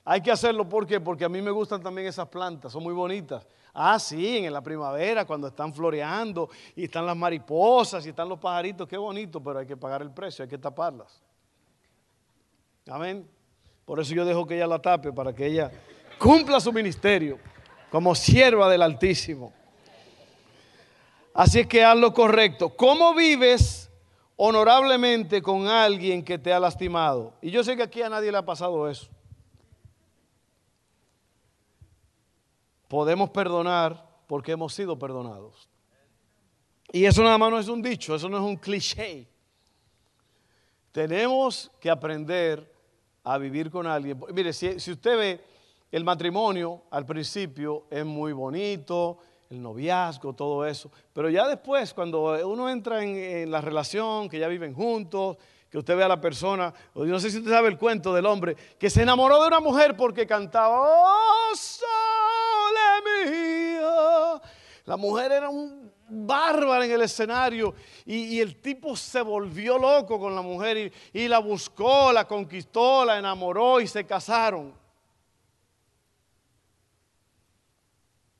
Hay 0.05 0.21
que 0.21 0.31
hacerlo 0.31 0.67
¿por 0.67 0.87
porque 1.01 1.23
a 1.23 1.29
mí 1.29 1.41
me 1.41 1.51
gustan 1.51 1.81
también 1.81 2.07
esas 2.07 2.27
plantas, 2.27 2.71
son 2.71 2.83
muy 2.83 2.93
bonitas. 2.93 3.47
Ah, 3.73 3.97
sí, 3.97 4.37
en 4.37 4.51
la 4.51 4.61
primavera 4.61 5.25
cuando 5.25 5.47
están 5.47 5.73
floreando 5.73 6.49
y 6.75 6.83
están 6.85 7.05
las 7.05 7.15
mariposas 7.15 8.05
y 8.05 8.09
están 8.09 8.27
los 8.29 8.37
pajaritos, 8.37 8.87
qué 8.87 8.97
bonito, 8.97 9.41
pero 9.41 9.59
hay 9.59 9.65
que 9.65 9.77
pagar 9.77 10.01
el 10.01 10.11
precio, 10.11 10.43
hay 10.43 10.49
que 10.49 10.57
taparlas. 10.57 11.21
Amén. 12.87 13.27
Por 13.85 13.99
eso 13.99 14.13
yo 14.13 14.25
dejo 14.25 14.45
que 14.45 14.55
ella 14.55 14.67
la 14.67 14.79
tape 14.79 15.11
para 15.11 15.33
que 15.33 15.45
ella 15.45 15.71
cumpla 16.19 16.59
su 16.59 16.71
ministerio 16.71 17.39
como 17.89 18.13
sierva 18.13 18.69
del 18.69 18.81
Altísimo. 18.81 19.53
Así 21.33 21.61
es 21.61 21.67
que 21.67 21.83
haz 21.83 21.97
lo 21.97 22.13
correcto. 22.13 22.69
¿Cómo 22.69 23.13
vives 23.15 23.89
honorablemente 24.35 25.41
con 25.41 25.67
alguien 25.67 26.23
que 26.23 26.37
te 26.37 26.53
ha 26.53 26.59
lastimado? 26.59 27.33
Y 27.41 27.51
yo 27.51 27.63
sé 27.63 27.75
que 27.75 27.83
aquí 27.83 28.01
a 28.01 28.09
nadie 28.09 28.31
le 28.31 28.37
ha 28.37 28.45
pasado 28.45 28.89
eso. 28.89 29.07
podemos 32.93 33.31
perdonar 33.31 34.07
porque 34.27 34.51
hemos 34.51 34.71
sido 34.71 34.99
perdonados. 34.99 35.67
Y 36.91 37.05
eso 37.05 37.23
nada 37.23 37.39
más 37.39 37.49
no 37.49 37.57
es 37.57 37.67
un 37.67 37.81
dicho, 37.81 38.13
eso 38.13 38.29
no 38.29 38.37
es 38.37 38.43
un 38.43 38.55
cliché. 38.55 39.27
Tenemos 40.91 41.71
que 41.79 41.89
aprender 41.89 42.71
a 43.23 43.39
vivir 43.39 43.71
con 43.71 43.87
alguien. 43.87 44.21
Mire, 44.31 44.53
si, 44.53 44.75
usted 44.91 45.17
ve 45.17 45.43
el 45.91 46.03
matrimonio 46.03 46.83
al 46.91 47.03
principio 47.03 47.87
es 47.89 48.05
muy 48.05 48.31
bonito, 48.31 49.17
el 49.53 49.61
noviazgo, 49.61 50.33
todo 50.33 50.65
eso. 50.65 50.91
Pero 51.13 51.29
ya 51.29 51.47
después, 51.47 51.93
cuando 51.93 52.47
uno 52.47 52.69
entra 52.69 53.03
en, 53.03 53.49
la 53.49 53.61
relación, 53.61 54.27
que 54.29 54.39
ya 54.39 54.47
viven 54.47 54.73
juntos, 54.73 55.37
que 55.69 55.77
usted 55.77 55.95
ve 55.95 56.03
a 56.03 56.07
la 56.07 56.21
persona, 56.21 56.73
o 56.93 57.05
no 57.05 57.19
sé 57.19 57.31
si 57.31 57.37
usted 57.37 57.51
sabe 57.51 57.69
el 57.69 57.77
cuento 57.77 58.13
del 58.13 58.25
hombre, 58.25 58.55
que 58.77 58.89
se 58.89 59.01
enamoró 59.01 59.41
de 59.41 59.47
una 59.47 59.59
mujer 59.59 59.95
porque 59.95 60.27
cantaba, 60.27 60.81
oh, 60.81 61.55
sole. 61.55 62.03
La 64.85 64.97
mujer 64.97 65.31
era 65.31 65.49
un 65.49 65.91
bárbaro 66.09 66.83
en 66.83 66.91
el 66.91 67.01
escenario 67.01 67.73
y, 68.05 68.39
el 68.39 68.57
tipo 68.57 68.95
se 68.97 69.21
volvió 69.21 69.77
loco 69.77 70.19
con 70.19 70.35
la 70.35 70.41
mujer 70.41 70.91
y 71.13 71.27
la 71.27 71.39
buscó, 71.39 72.11
la 72.11 72.27
conquistó, 72.27 73.05
la 73.05 73.17
enamoró 73.17 73.79
y 73.79 73.87
se 73.87 74.05
casaron. 74.05 74.82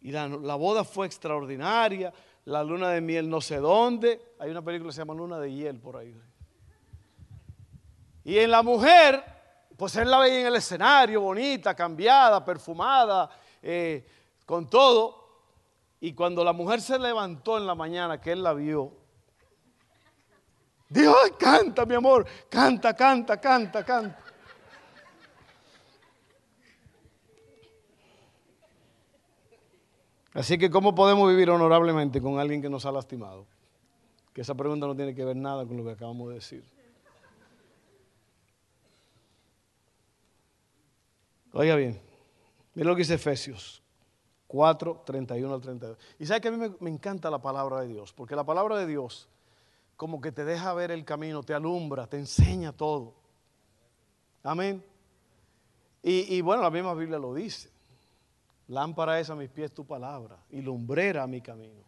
Y 0.03 0.11
la, 0.11 0.27
boda 0.27 0.83
fue 0.83 1.05
extraordinaria, 1.05 2.13
la 2.43 2.61
luna 2.61 2.89
de 2.89 2.99
miel 2.99 3.29
no 3.29 3.39
sé 3.39 3.57
dónde. 3.57 4.33
Hay 4.37 4.51
una 4.51 4.61
película 4.61 4.89
que 4.89 4.93
se 4.93 4.99
llama 4.99 5.13
Luna 5.13 5.39
de 5.39 5.49
Hiel 5.49 5.79
por 5.79 5.95
ahí. 5.95 6.13
Y 8.25 8.37
en 8.37 8.51
la 8.51 8.61
mujer, 8.61 9.23
pues 9.77 9.95
él 9.95 10.11
la 10.11 10.19
veía 10.19 10.41
en 10.41 10.47
el 10.47 10.57
escenario, 10.57 11.21
bonita, 11.21 11.73
cambiada, 11.73 12.43
perfumada, 12.43 13.29
eh, 13.61 14.05
con 14.45 14.69
todo. 14.69 15.23
Y 16.01 16.13
cuando 16.13 16.43
la 16.43 16.51
mujer 16.51 16.81
se 16.81 16.99
levantó 16.99 17.57
en 17.57 17.65
la 17.65 17.73
mañana, 17.73 18.19
que 18.19 18.33
él 18.33 18.43
la 18.43 18.53
vio, 18.53 18.91
dijo, 20.89 21.15
canta, 21.39 21.85
mi 21.85 21.95
amor, 21.95 22.25
canta, 22.49 22.93
canta, 22.93 23.39
canta, 23.39 23.85
canta. 23.85 24.22
Así 30.33 30.57
que, 30.57 30.69
¿cómo 30.69 30.95
podemos 30.95 31.29
vivir 31.29 31.49
honorablemente 31.49 32.19
con 32.21 32.39
alguien 32.39 32.61
que 32.61 32.69
nos 32.69 32.85
ha 32.85 32.91
lastimado? 32.91 33.45
Que 34.33 34.41
esa 34.41 34.55
pregunta 34.55 34.87
no 34.87 34.95
tiene 34.95 35.13
que 35.13 35.23
ver 35.23 35.35
nada 35.35 35.65
con 35.65 35.77
lo 35.77 35.83
que 35.83 35.91
acabamos 35.91 36.29
de 36.29 36.35
decir. 36.35 36.63
Oiga 41.53 41.75
bien, 41.75 42.01
mira 42.73 42.89
lo 42.89 42.95
que 42.95 43.01
dice 43.01 43.13
Efesios 43.13 43.83
4, 44.47 45.03
31 45.05 45.53
al 45.53 45.61
32. 45.61 45.97
Y 46.17 46.25
sabe 46.25 46.41
que 46.41 46.47
a 46.47 46.51
mí 46.51 46.75
me, 46.79 46.89
encanta 46.89 47.29
la 47.29 47.39
palabra 47.39 47.81
de 47.81 47.87
Dios, 47.87 48.11
porque 48.11 48.35
la 48.35 48.43
palabra 48.43 48.77
de 48.77 48.87
Dios 48.87 49.29
como 49.95 50.19
que 50.19 50.31
te 50.31 50.43
deja 50.43 50.73
ver 50.73 50.89
el 50.89 51.05
camino, 51.05 51.43
te 51.43 51.53
alumbra, 51.53 52.07
te 52.07 52.17
enseña 52.17 52.71
todo. 52.71 53.13
Amén. 54.41 54.83
Y, 56.01 56.35
y 56.35 56.41
bueno, 56.41 56.63
la 56.63 56.71
misma 56.71 56.95
Biblia 56.95 57.19
lo 57.19 57.35
dice. 57.35 57.69
Lámpara 58.67 59.19
es 59.19 59.29
a 59.29 59.35
mis 59.35 59.49
pies 59.49 59.73
tu 59.73 59.85
palabra 59.85 60.37
y 60.49 60.61
lumbrera 60.61 61.23
a 61.23 61.27
mi 61.27 61.41
camino. 61.41 61.83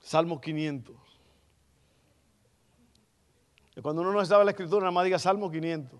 Salmo 0.00 0.40
500. 0.40 0.96
Cuando 3.82 4.02
uno 4.02 4.12
no 4.12 4.24
sabe 4.24 4.44
la 4.44 4.50
escritura, 4.50 4.80
nada 4.80 4.90
más 4.90 5.04
diga 5.04 5.18
Salmo 5.18 5.50
500. 5.50 5.98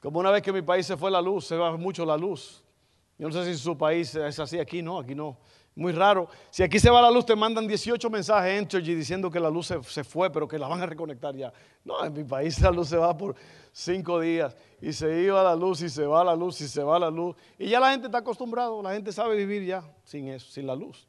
Como 0.00 0.18
una 0.18 0.30
vez 0.30 0.42
que 0.42 0.52
mi 0.52 0.62
país 0.62 0.86
se 0.86 0.96
fue 0.96 1.10
la 1.10 1.20
luz, 1.20 1.46
se 1.46 1.56
va 1.56 1.76
mucho 1.76 2.04
la 2.04 2.16
luz. 2.16 2.64
Yo 3.18 3.28
no 3.28 3.32
sé 3.32 3.44
si 3.44 3.58
su 3.58 3.76
país 3.76 4.14
es 4.14 4.38
así, 4.38 4.58
aquí 4.58 4.82
no, 4.82 4.98
aquí 4.98 5.14
no. 5.14 5.38
Muy 5.80 5.92
raro. 5.92 6.28
Si 6.50 6.62
aquí 6.62 6.78
se 6.78 6.90
va 6.90 7.00
la 7.00 7.10
luz, 7.10 7.24
te 7.24 7.34
mandan 7.34 7.66
18 7.66 8.10
mensajes 8.10 8.60
en 8.60 8.68
Church 8.68 8.84
diciendo 8.84 9.30
que 9.30 9.40
la 9.40 9.48
luz 9.48 9.68
se, 9.68 9.82
se, 9.84 10.04
fue, 10.04 10.30
pero 10.30 10.46
que 10.46 10.58
la 10.58 10.68
van 10.68 10.82
a 10.82 10.84
reconectar 10.84 11.34
ya. 11.34 11.50
No, 11.82 12.04
en 12.04 12.12
mi 12.12 12.22
país 12.22 12.60
la 12.60 12.70
luz 12.70 12.90
se 12.90 12.98
va 12.98 13.16
por 13.16 13.34
cinco 13.72 14.20
días 14.20 14.54
y 14.82 14.92
se 14.92 15.22
iba 15.22 15.42
la 15.42 15.56
luz 15.56 15.80
y 15.80 15.88
se 15.88 16.04
va 16.04 16.22
la 16.22 16.36
luz 16.36 16.60
y 16.60 16.68
se 16.68 16.82
va 16.82 16.98
la 16.98 17.08
luz. 17.08 17.34
Y 17.58 17.70
ya 17.70 17.80
la 17.80 17.92
gente 17.92 18.08
está 18.08 18.18
acostumbrado, 18.18 18.82
la 18.82 18.92
gente 18.92 19.10
sabe 19.10 19.34
vivir 19.36 19.64
ya 19.64 19.82
sin 20.04 20.28
eso, 20.28 20.50
sin 20.50 20.66
la 20.66 20.76
luz. 20.76 21.08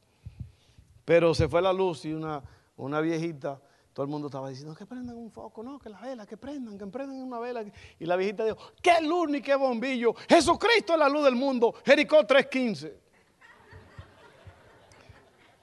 Pero 1.04 1.34
se 1.34 1.50
fue 1.50 1.60
la 1.60 1.74
luz 1.74 2.06
y 2.06 2.14
una, 2.14 2.42
una 2.78 3.02
viejita, 3.02 3.60
todo 3.92 4.04
el 4.06 4.10
mundo 4.10 4.28
estaba 4.28 4.48
diciendo 4.48 4.74
que 4.74 4.86
prendan 4.86 5.18
un 5.18 5.30
foco, 5.30 5.62
no, 5.62 5.78
que 5.78 5.90
la 5.90 6.00
vela, 6.00 6.24
que 6.24 6.38
prendan, 6.38 6.78
que 6.78 6.86
prendan 6.86 7.20
una 7.20 7.38
vela. 7.40 7.62
Y 7.98 8.06
la 8.06 8.16
viejita 8.16 8.46
dijo, 8.46 8.56
qué 8.80 9.02
luz 9.02 9.28
ni 9.28 9.42
qué 9.42 9.54
bombillo, 9.54 10.14
Jesucristo 10.26 10.94
es 10.94 10.98
la 10.98 11.10
luz 11.10 11.24
del 11.24 11.36
mundo, 11.36 11.74
Jericó 11.84 12.26
3.15. 12.26 13.01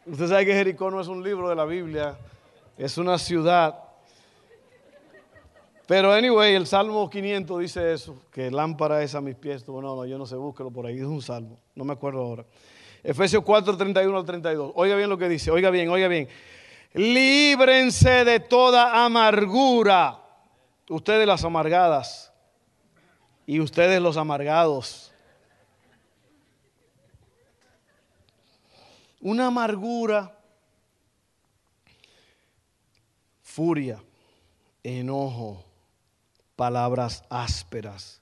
Usted 0.10 0.28
sabe 0.28 0.46
que 0.48 0.54
Jericó 0.54 0.90
no 0.90 1.00
es 1.00 1.08
un 1.08 1.24
libro 1.24 1.50
de 1.50 1.56
la 1.56 1.66
Biblia, 1.66 2.18
es 2.78 2.98
una 2.98 3.20
ciudad. 3.20 3.76
Pero 5.86 6.12
anyway, 6.12 6.56
el 6.56 6.66
Salmo 6.66 7.08
500 7.08 7.60
dice 7.60 7.94
eso, 7.94 8.20
que 8.32 8.50
lámpara 8.50 9.04
es 9.04 9.14
a 9.14 9.22
mis 9.22 9.36
pies. 9.36 9.68
No, 9.68 9.82
no, 9.82 10.06
yo 10.06 10.18
no 10.18 10.26
sé, 10.26 10.36
búsquelo 10.36 10.72
por 10.72 10.88
ahí, 10.88 10.98
es 10.98 11.04
un 11.04 11.22
salmo, 11.22 11.60
no 11.76 11.84
me 11.84 11.94
acuerdo 11.94 12.22
ahora. 12.22 12.46
Efesios 13.04 13.44
4, 13.44 13.78
31 13.78 14.18
al 14.18 14.26
32. 14.26 14.72
Oiga 14.74 14.96
bien 14.96 15.10
lo 15.10 15.18
que 15.20 15.30
dice, 15.30 15.52
oiga 15.52 15.70
bien, 15.70 15.90
oiga 15.90 16.08
bien. 16.08 16.28
Líbrense 16.94 18.26
de 18.26 18.40
toda 18.40 19.06
amargura, 19.06 20.24
ustedes 20.90 21.28
las 21.28 21.44
amargadas 21.44 22.34
y 23.46 23.60
ustedes 23.60 24.02
los 24.02 24.18
amargados. 24.18 25.09
Una 29.22 29.48
amargura, 29.48 30.38
furia, 33.42 34.02
enojo 34.84 35.66
palabras 36.56 37.24
ásperas, 37.30 38.22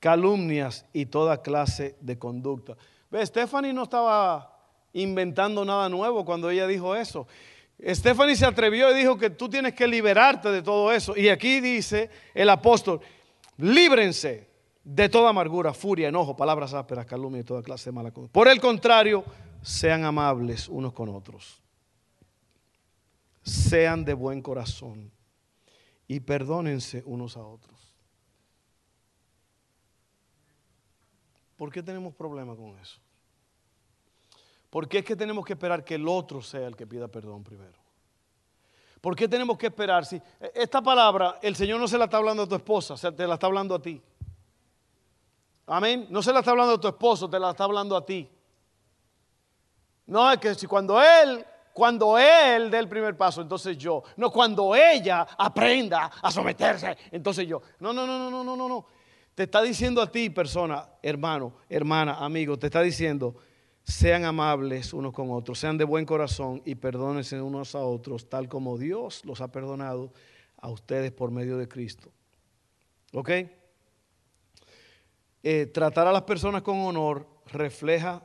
calumnias 0.00 0.86
y 0.94 1.06
toda 1.06 1.42
clase 1.42 1.96
de 2.00 2.18
conducta. 2.18 2.76
¿Ve? 3.10 3.24
Stephanie 3.26 3.74
no 3.74 3.82
estaba 3.82 4.58
inventando 4.94 5.64
nada 5.66 5.90
nuevo 5.90 6.24
cuando 6.24 6.48
ella 6.48 6.66
dijo 6.66 6.96
eso. 6.96 7.26
Stephanie 7.86 8.36
se 8.36 8.46
atrevió 8.46 8.90
y 8.90 8.98
dijo 8.98 9.18
que 9.18 9.28
tú 9.28 9.50
tienes 9.50 9.74
que 9.74 9.86
liberarte 9.86 10.50
de 10.50 10.62
todo 10.62 10.92
eso. 10.92 11.14
Y 11.14 11.28
aquí 11.28 11.60
dice 11.60 12.08
el 12.32 12.48
apóstol, 12.48 13.00
líbrense 13.58 14.48
de 14.82 15.08
toda 15.10 15.30
amargura, 15.30 15.74
furia, 15.74 16.08
enojo, 16.08 16.34
palabras 16.34 16.72
ásperas, 16.72 17.04
calumnia 17.04 17.42
y 17.42 17.44
toda 17.44 17.62
clase 17.62 17.90
de 17.90 17.92
mala 17.92 18.12
conducta. 18.12 18.32
Por 18.32 18.48
el 18.48 18.60
contrario, 18.60 19.24
sean 19.64 20.04
amables 20.04 20.68
unos 20.68 20.92
con 20.92 21.08
otros. 21.08 21.62
Sean 23.42 24.04
de 24.04 24.12
buen 24.12 24.42
corazón 24.42 25.10
y 26.06 26.20
perdónense 26.20 27.02
unos 27.06 27.36
a 27.36 27.44
otros. 27.44 27.74
¿Por 31.56 31.72
qué 31.72 31.82
tenemos 31.82 32.14
problemas 32.14 32.56
con 32.56 32.78
eso? 32.78 33.00
¿Por 34.68 34.86
qué 34.86 34.98
es 34.98 35.04
que 35.04 35.16
tenemos 35.16 35.44
que 35.44 35.54
esperar 35.54 35.82
que 35.82 35.94
el 35.94 36.06
otro 36.08 36.42
sea 36.42 36.66
el 36.66 36.76
que 36.76 36.86
pida 36.86 37.08
perdón 37.08 37.42
primero? 37.42 37.78
¿Por 39.00 39.16
qué 39.16 39.28
tenemos 39.28 39.56
que 39.56 39.68
esperar? 39.68 40.04
Si 40.04 40.20
esta 40.54 40.82
palabra 40.82 41.38
el 41.40 41.56
Señor 41.56 41.80
no 41.80 41.88
se 41.88 41.96
la 41.96 42.04
está 42.04 42.18
hablando 42.18 42.42
a 42.42 42.48
tu 42.48 42.54
esposa, 42.54 42.96
se 42.96 43.12
te 43.12 43.26
la 43.26 43.34
está 43.34 43.46
hablando 43.46 43.74
a 43.74 43.80
ti. 43.80 44.02
Amén. 45.66 46.06
No 46.10 46.22
se 46.22 46.32
la 46.32 46.40
está 46.40 46.50
hablando 46.50 46.74
a 46.74 46.80
tu 46.80 46.88
esposo, 46.88 47.30
te 47.30 47.38
la 47.38 47.50
está 47.50 47.64
hablando 47.64 47.96
a 47.96 48.04
ti. 48.04 48.28
No, 50.06 50.30
es 50.30 50.38
que 50.38 50.54
si 50.54 50.66
cuando 50.66 51.02
Él 51.02 51.44
cuando 51.74 52.16
él 52.16 52.70
dé 52.70 52.78
el 52.78 52.88
primer 52.88 53.16
paso, 53.16 53.42
entonces 53.42 53.76
yo. 53.76 54.04
No, 54.16 54.30
cuando 54.30 54.76
ella 54.76 55.26
aprenda 55.36 56.04
a 56.22 56.30
someterse, 56.30 56.96
entonces 57.10 57.48
yo. 57.48 57.60
No, 57.80 57.92
no, 57.92 58.06
no, 58.06 58.16
no, 58.16 58.30
no, 58.30 58.44
no, 58.44 58.56
no, 58.56 58.68
no. 58.68 58.86
Te 59.34 59.42
está 59.42 59.60
diciendo 59.60 60.00
a 60.00 60.10
ti, 60.10 60.30
persona, 60.30 60.88
hermano, 61.02 61.56
hermana, 61.68 62.14
amigo, 62.24 62.56
te 62.56 62.66
está 62.66 62.80
diciendo, 62.80 63.34
sean 63.82 64.24
amables 64.24 64.92
unos 64.94 65.12
con 65.12 65.32
otros, 65.32 65.58
sean 65.58 65.76
de 65.76 65.82
buen 65.82 66.06
corazón 66.06 66.62
y 66.64 66.76
perdónense 66.76 67.42
unos 67.42 67.74
a 67.74 67.80
otros, 67.80 68.28
tal 68.28 68.48
como 68.48 68.78
Dios 68.78 69.24
los 69.24 69.40
ha 69.40 69.48
perdonado 69.48 70.12
a 70.58 70.68
ustedes 70.68 71.10
por 71.10 71.32
medio 71.32 71.58
de 71.58 71.66
Cristo. 71.66 72.12
¿Ok? 73.12 73.30
Eh, 75.42 75.66
tratar 75.66 76.06
a 76.06 76.12
las 76.12 76.22
personas 76.22 76.62
con 76.62 76.78
honor 76.78 77.26
refleja 77.46 78.24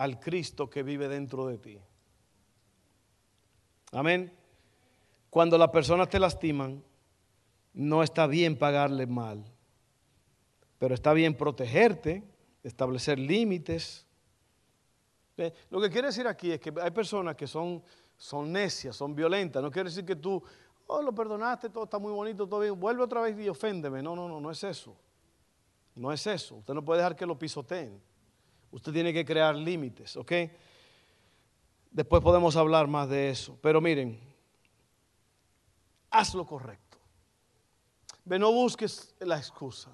al 0.00 0.18
Cristo 0.18 0.70
que 0.70 0.82
vive 0.82 1.08
dentro 1.08 1.46
de 1.46 1.58
ti. 1.58 1.78
Amén. 3.92 4.32
Cuando 5.28 5.58
las 5.58 5.68
personas 5.68 6.08
te 6.08 6.18
lastiman, 6.18 6.82
no 7.74 8.02
está 8.02 8.26
bien 8.26 8.56
pagarle 8.56 9.06
mal, 9.06 9.44
pero 10.78 10.94
está 10.94 11.12
bien 11.12 11.36
protegerte, 11.36 12.24
establecer 12.62 13.18
límites. 13.18 14.06
Lo 15.68 15.82
que 15.82 15.90
quiere 15.90 16.06
decir 16.06 16.26
aquí 16.26 16.50
es 16.52 16.60
que 16.60 16.72
hay 16.80 16.90
personas 16.92 17.36
que 17.36 17.46
son, 17.46 17.82
son 18.16 18.50
necias, 18.50 18.96
son 18.96 19.14
violentas. 19.14 19.62
No 19.62 19.70
quiere 19.70 19.90
decir 19.90 20.06
que 20.06 20.16
tú, 20.16 20.42
oh, 20.86 21.02
lo 21.02 21.14
perdonaste, 21.14 21.68
todo 21.68 21.84
está 21.84 21.98
muy 21.98 22.10
bonito, 22.10 22.48
todo 22.48 22.60
bien, 22.60 22.80
vuelve 22.80 23.02
otra 23.02 23.20
vez 23.20 23.38
y 23.38 23.50
oféndeme. 23.50 24.02
No, 24.02 24.16
no, 24.16 24.26
no, 24.26 24.40
no 24.40 24.50
es 24.50 24.64
eso. 24.64 24.96
No 25.94 26.10
es 26.10 26.26
eso. 26.26 26.54
Usted 26.56 26.72
no 26.72 26.82
puede 26.82 27.00
dejar 27.00 27.14
que 27.14 27.26
lo 27.26 27.38
pisoteen. 27.38 28.09
Usted 28.72 28.92
tiene 28.92 29.12
que 29.12 29.24
crear 29.24 29.54
límites, 29.54 30.16
¿ok? 30.16 30.32
Después 31.90 32.22
podemos 32.22 32.56
hablar 32.56 32.86
más 32.86 33.08
de 33.08 33.30
eso. 33.30 33.58
Pero 33.60 33.80
miren, 33.80 34.18
haz 36.10 36.34
lo 36.34 36.46
correcto. 36.46 36.98
No 38.24 38.52
busques 38.52 39.14
la 39.20 39.36
excusa. 39.36 39.90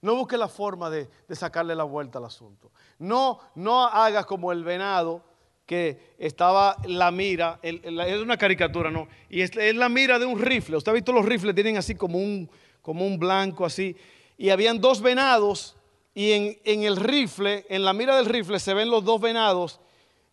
No 0.00 0.14
busque 0.14 0.36
la 0.36 0.48
forma 0.48 0.90
de, 0.90 1.08
sacarle 1.30 1.74
la 1.74 1.84
vuelta 1.84 2.18
al 2.18 2.26
asunto. 2.26 2.70
No, 2.98 3.40
no 3.54 3.84
haga 3.84 4.24
como 4.24 4.52
el 4.52 4.62
venado 4.62 5.24
que 5.66 6.14
estaba 6.18 6.76
la 6.86 7.10
mira, 7.10 7.58
es 7.62 8.22
una 8.22 8.38
caricatura, 8.38 8.90
¿no? 8.90 9.08
Y 9.28 9.42
es, 9.42 9.54
la 9.74 9.88
mira 9.88 10.18
de 10.18 10.24
un 10.24 10.40
rifle. 10.40 10.76
Usted 10.76 10.92
ha 10.92 10.94
visto 10.94 11.12
los 11.12 11.26
rifles, 11.26 11.54
tienen 11.54 11.76
así 11.76 11.94
como 11.94 12.18
un, 12.18 12.48
como 12.80 13.06
un 13.06 13.18
blanco 13.18 13.66
así. 13.66 13.96
Y 14.36 14.50
habían 14.50 14.80
dos 14.80 15.02
venados 15.02 15.77
y 16.14 16.32
en, 16.32 16.58
en 16.64 16.82
el 16.82 16.96
rifle, 16.96 17.66
en 17.68 17.84
la 17.84 17.92
mira 17.92 18.16
del 18.16 18.26
rifle 18.26 18.58
se 18.58 18.74
ven 18.74 18.90
los 18.90 19.04
dos 19.04 19.20
venados 19.20 19.80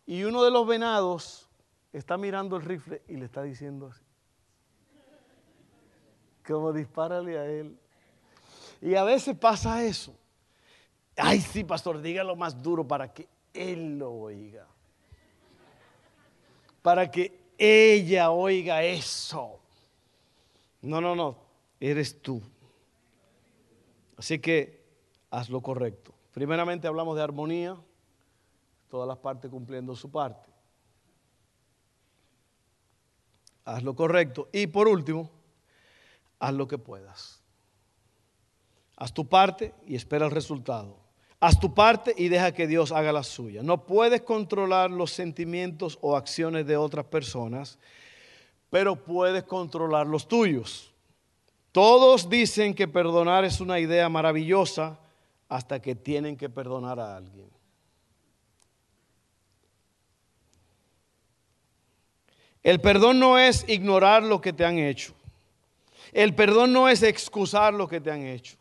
y 0.05 0.23
uno 0.23 0.43
de 0.43 0.51
los 0.51 0.67
venados 0.67 1.49
está 1.93 2.17
mirando 2.17 2.57
el 2.57 2.63
rifle 2.63 3.01
y 3.07 3.15
le 3.15 3.25
está 3.25 3.43
diciendo 3.43 3.87
así. 3.87 4.03
Como 6.45 6.71
dispárale 6.73 7.39
a 7.39 7.45
él. 7.45 7.77
Y 8.81 8.95
a 8.95 9.03
veces 9.03 9.35
pasa 9.35 9.83
eso. 9.83 10.15
Ay, 11.15 11.39
sí, 11.39 11.63
pastor, 11.63 12.01
dígalo 12.01 12.35
más 12.35 12.61
duro 12.61 12.87
para 12.87 13.11
que 13.13 13.27
él 13.53 13.97
lo 13.97 14.11
oiga. 14.11 14.67
Para 16.81 17.09
que 17.09 17.39
ella 17.57 18.29
oiga 18.31 18.83
eso. 18.83 19.59
No, 20.81 21.01
no, 21.01 21.15
no. 21.15 21.37
Eres 21.79 22.21
tú. 22.21 22.41
Así 24.17 24.39
que 24.39 24.74
haz 25.35 25.49
lo 25.49 25.61
correcto. 25.61 26.13
Primeramente 26.31 26.87
hablamos 26.87 27.17
de 27.17 27.23
armonía, 27.23 27.75
todas 28.89 29.05
las 29.05 29.17
partes 29.17 29.51
cumpliendo 29.51 29.93
su 29.93 30.09
parte. 30.09 30.49
Haz 33.65 33.83
lo 33.83 33.95
correcto. 33.95 34.47
Y 34.53 34.67
por 34.67 34.87
último, 34.87 35.29
haz 36.39 36.53
lo 36.53 36.67
que 36.67 36.77
puedas. 36.77 37.41
Haz 38.95 39.13
tu 39.13 39.27
parte 39.27 39.73
y 39.85 39.95
espera 39.95 40.25
el 40.25 40.31
resultado. 40.31 40.97
Haz 41.41 41.59
tu 41.59 41.73
parte 41.73 42.15
y 42.17 42.29
deja 42.29 42.53
que 42.53 42.65
Dios 42.65 42.93
haga 42.93 43.11
la 43.11 43.23
suya. 43.23 43.61
No 43.61 43.85
puedes 43.85 44.21
controlar 44.21 44.89
los 44.89 45.11
sentimientos 45.11 45.97
o 45.99 46.15
acciones 46.15 46.65
de 46.65 46.77
otras 46.77 47.05
personas, 47.07 47.77
pero 48.69 49.03
puedes 49.03 49.43
controlar 49.43 50.07
los 50.07 50.29
tuyos. 50.29 50.93
Todos 51.73 52.29
dicen 52.29 52.73
que 52.73 52.87
perdonar 52.87 53.43
es 53.43 53.59
una 53.59 53.81
idea 53.81 54.07
maravillosa 54.07 54.97
hasta 55.47 55.81
que 55.81 55.95
tienen 55.95 56.37
que 56.37 56.49
perdonar 56.49 56.99
a 56.99 57.17
alguien. 57.17 57.49
El 62.63 62.81
perdón 62.81 63.19
no 63.19 63.37
es 63.37 63.67
ignorar 63.69 64.23
lo 64.23 64.41
que 64.41 64.51
te 64.51 64.65
han 64.65 64.79
hecho. 64.79 65.13
El 66.11 66.33
perdón 66.33 66.73
no 66.73 66.89
es 66.89 67.03
excusar 67.03 67.73
lo 67.73 67.87
que 67.87 68.01
te 68.01 68.11
han 68.11 68.25
hecho. 68.25 68.57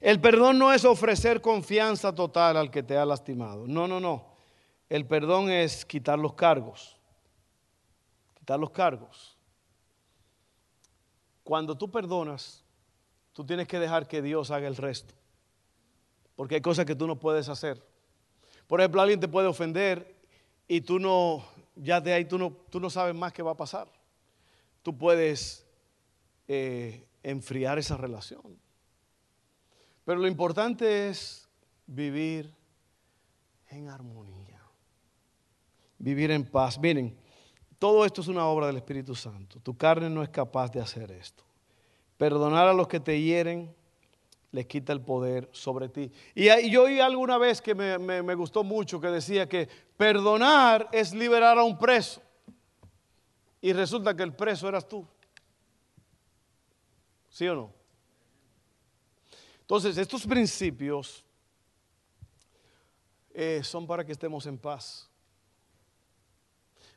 El 0.00 0.20
perdón 0.20 0.58
no 0.58 0.72
es 0.72 0.84
ofrecer 0.84 1.40
confianza 1.40 2.14
total 2.14 2.58
al 2.58 2.70
que 2.70 2.82
te 2.82 2.98
ha 2.98 3.06
lastimado. 3.06 3.66
No, 3.66 3.88
no, 3.88 4.00
no. 4.00 4.26
El 4.90 5.06
perdón 5.06 5.50
es 5.50 5.86
quitar 5.86 6.18
los 6.18 6.34
cargos. 6.34 6.98
Quitar 8.38 8.60
los 8.60 8.70
cargos. 8.70 9.38
Cuando 11.42 11.78
tú 11.78 11.90
perdonas, 11.90 12.63
tú 13.34 13.44
tienes 13.44 13.68
que 13.68 13.78
dejar 13.78 14.08
que 14.08 14.22
Dios 14.22 14.50
haga 14.50 14.66
el 14.66 14.76
resto. 14.76 15.14
Porque 16.36 16.54
hay 16.54 16.60
cosas 16.62 16.86
que 16.86 16.94
tú 16.94 17.06
no 17.06 17.18
puedes 17.18 17.48
hacer. 17.48 17.82
Por 18.66 18.80
ejemplo, 18.80 19.02
alguien 19.02 19.20
te 19.20 19.28
puede 19.28 19.46
ofender 19.46 20.16
y 20.66 20.80
tú 20.80 20.98
no, 20.98 21.44
ya 21.76 22.00
de 22.00 22.14
ahí 22.14 22.24
tú 22.24 22.38
no, 22.38 22.52
tú 22.70 22.80
no 22.80 22.88
sabes 22.88 23.14
más 23.14 23.32
qué 23.32 23.42
va 23.42 23.52
a 23.52 23.56
pasar. 23.56 23.88
Tú 24.82 24.96
puedes 24.96 25.66
eh, 26.48 27.06
enfriar 27.22 27.78
esa 27.78 27.96
relación. 27.96 28.58
Pero 30.04 30.20
lo 30.20 30.28
importante 30.28 31.08
es 31.08 31.48
vivir 31.86 32.52
en 33.68 33.88
armonía, 33.88 34.62
vivir 35.98 36.30
en 36.30 36.44
paz. 36.44 36.78
Miren, 36.78 37.16
todo 37.78 38.04
esto 38.04 38.20
es 38.20 38.28
una 38.28 38.46
obra 38.46 38.66
del 38.66 38.76
Espíritu 38.76 39.14
Santo. 39.14 39.60
Tu 39.60 39.76
carne 39.76 40.08
no 40.08 40.22
es 40.22 40.28
capaz 40.28 40.70
de 40.70 40.80
hacer 40.80 41.10
esto. 41.10 41.44
Perdonar 42.24 42.68
a 42.68 42.72
los 42.72 42.88
que 42.88 43.00
te 43.00 43.20
hieren 43.20 43.70
les 44.50 44.64
quita 44.64 44.94
el 44.94 45.02
poder 45.02 45.50
sobre 45.52 45.90
ti. 45.90 46.10
Y 46.34 46.70
yo 46.70 46.84
oí 46.84 46.98
alguna 46.98 47.36
vez 47.36 47.60
que 47.60 47.74
me, 47.74 48.34
gustó 48.34 48.64
mucho 48.64 48.98
que 48.98 49.08
decía 49.08 49.46
que 49.46 49.68
perdonar 49.98 50.88
es 50.90 51.12
liberar 51.12 51.58
a 51.58 51.64
un 51.64 51.76
preso. 51.76 52.22
Y 53.60 53.74
resulta 53.74 54.16
que 54.16 54.22
el 54.22 54.32
preso 54.32 54.66
eras 54.66 54.88
tú. 54.88 55.06
¿Sí 57.28 57.46
o 57.46 57.54
no? 57.54 57.72
Entonces, 59.60 59.98
estos 59.98 60.26
principios 60.26 61.22
eh, 63.34 63.60
son 63.62 63.86
para 63.86 64.02
que 64.02 64.12
estemos 64.12 64.46
en 64.46 64.56
paz 64.56 65.10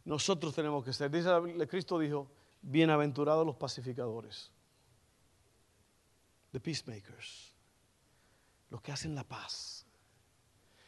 nosotros 0.08 0.56
tenemos 0.56 0.86
que 0.86 0.94
ser. 0.94 1.12
Dice 1.12 1.30
Cristo 1.68 2.00
dijo, 2.00 2.32
bienaventurados 2.62 3.46
los 3.46 3.58
pacificadores, 3.58 4.54
the 6.58 6.60
peacemakers, 6.60 7.54
los 8.72 8.82
que 8.82 8.92
hacen 8.92 9.14
la 9.14 9.24
paz. 9.24 9.86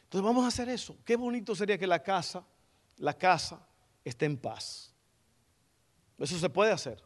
Entonces 0.03 0.25
vamos 0.25 0.43
a 0.43 0.47
hacer 0.47 0.67
eso. 0.67 0.97
Qué 1.05 1.15
bonito 1.15 1.53
sería 1.53 1.77
que 1.77 1.86
la 1.86 2.01
casa, 2.01 2.43
la 2.97 3.13
casa 3.13 3.60
esté 4.03 4.25
en 4.25 4.38
paz. 4.38 4.91
Eso 6.17 6.39
se 6.39 6.49
puede 6.49 6.71
hacer. 6.71 7.03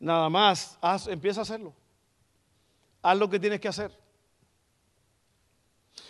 Nada 0.00 0.30
más, 0.30 0.78
empieza 1.08 1.40
a 1.40 1.42
hacerlo. 1.42 1.74
Haz 3.02 3.18
lo 3.18 3.28
que 3.28 3.38
tienes 3.38 3.60
que 3.60 3.68
hacer. 3.68 3.96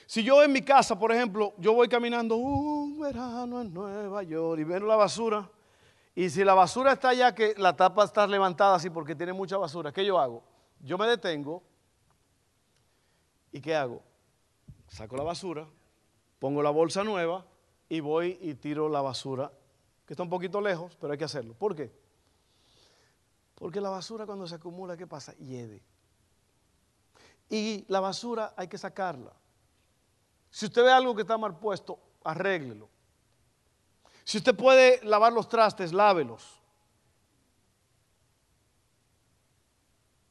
Si 0.06 0.22
yo 0.22 0.42
en 0.42 0.52
mi 0.52 0.62
casa, 0.62 0.96
por 0.96 1.10
ejemplo, 1.10 1.54
yo 1.58 1.72
voy 1.72 1.88
caminando 1.88 2.36
un 2.36 3.00
verano 3.00 3.60
en 3.60 3.74
Nueva 3.74 4.22
York 4.22 4.60
y 4.60 4.64
veo 4.64 4.86
la 4.86 4.96
basura, 4.96 5.50
y 6.14 6.30
si 6.30 6.44
la 6.44 6.54
basura 6.54 6.92
está 6.92 7.08
allá, 7.08 7.34
que 7.34 7.54
la 7.56 7.74
tapa 7.74 8.04
está 8.04 8.26
levantada 8.26 8.76
así 8.76 8.90
porque 8.90 9.16
tiene 9.16 9.32
mucha 9.32 9.56
basura, 9.56 9.92
¿qué 9.92 10.04
yo 10.04 10.18
hago? 10.18 10.57
Yo 10.80 10.96
me 10.98 11.06
detengo 11.06 11.62
y 13.52 13.60
¿qué 13.60 13.74
hago? 13.74 14.02
Saco 14.88 15.16
la 15.16 15.22
basura, 15.22 15.66
pongo 16.38 16.62
la 16.62 16.70
bolsa 16.70 17.04
nueva 17.04 17.44
y 17.88 18.00
voy 18.00 18.38
y 18.40 18.54
tiro 18.54 18.88
la 18.88 19.00
basura, 19.00 19.52
que 20.06 20.12
está 20.14 20.22
un 20.22 20.30
poquito 20.30 20.60
lejos, 20.60 20.96
pero 21.00 21.12
hay 21.12 21.18
que 21.18 21.24
hacerlo. 21.24 21.54
¿Por 21.54 21.74
qué? 21.74 21.92
Porque 23.54 23.80
la 23.80 23.90
basura 23.90 24.24
cuando 24.24 24.46
se 24.46 24.54
acumula, 24.54 24.96
¿qué 24.96 25.06
pasa? 25.06 25.34
Hiede. 25.34 25.82
Y 27.50 27.84
la 27.88 28.00
basura 28.00 28.54
hay 28.56 28.68
que 28.68 28.78
sacarla. 28.78 29.32
Si 30.50 30.66
usted 30.66 30.84
ve 30.84 30.92
algo 30.92 31.14
que 31.14 31.22
está 31.22 31.36
mal 31.36 31.58
puesto, 31.58 31.98
arréglelo. 32.24 32.88
Si 34.24 34.38
usted 34.38 34.54
puede 34.54 35.02
lavar 35.04 35.32
los 35.32 35.48
trastes, 35.48 35.92
lávelos. 35.92 36.60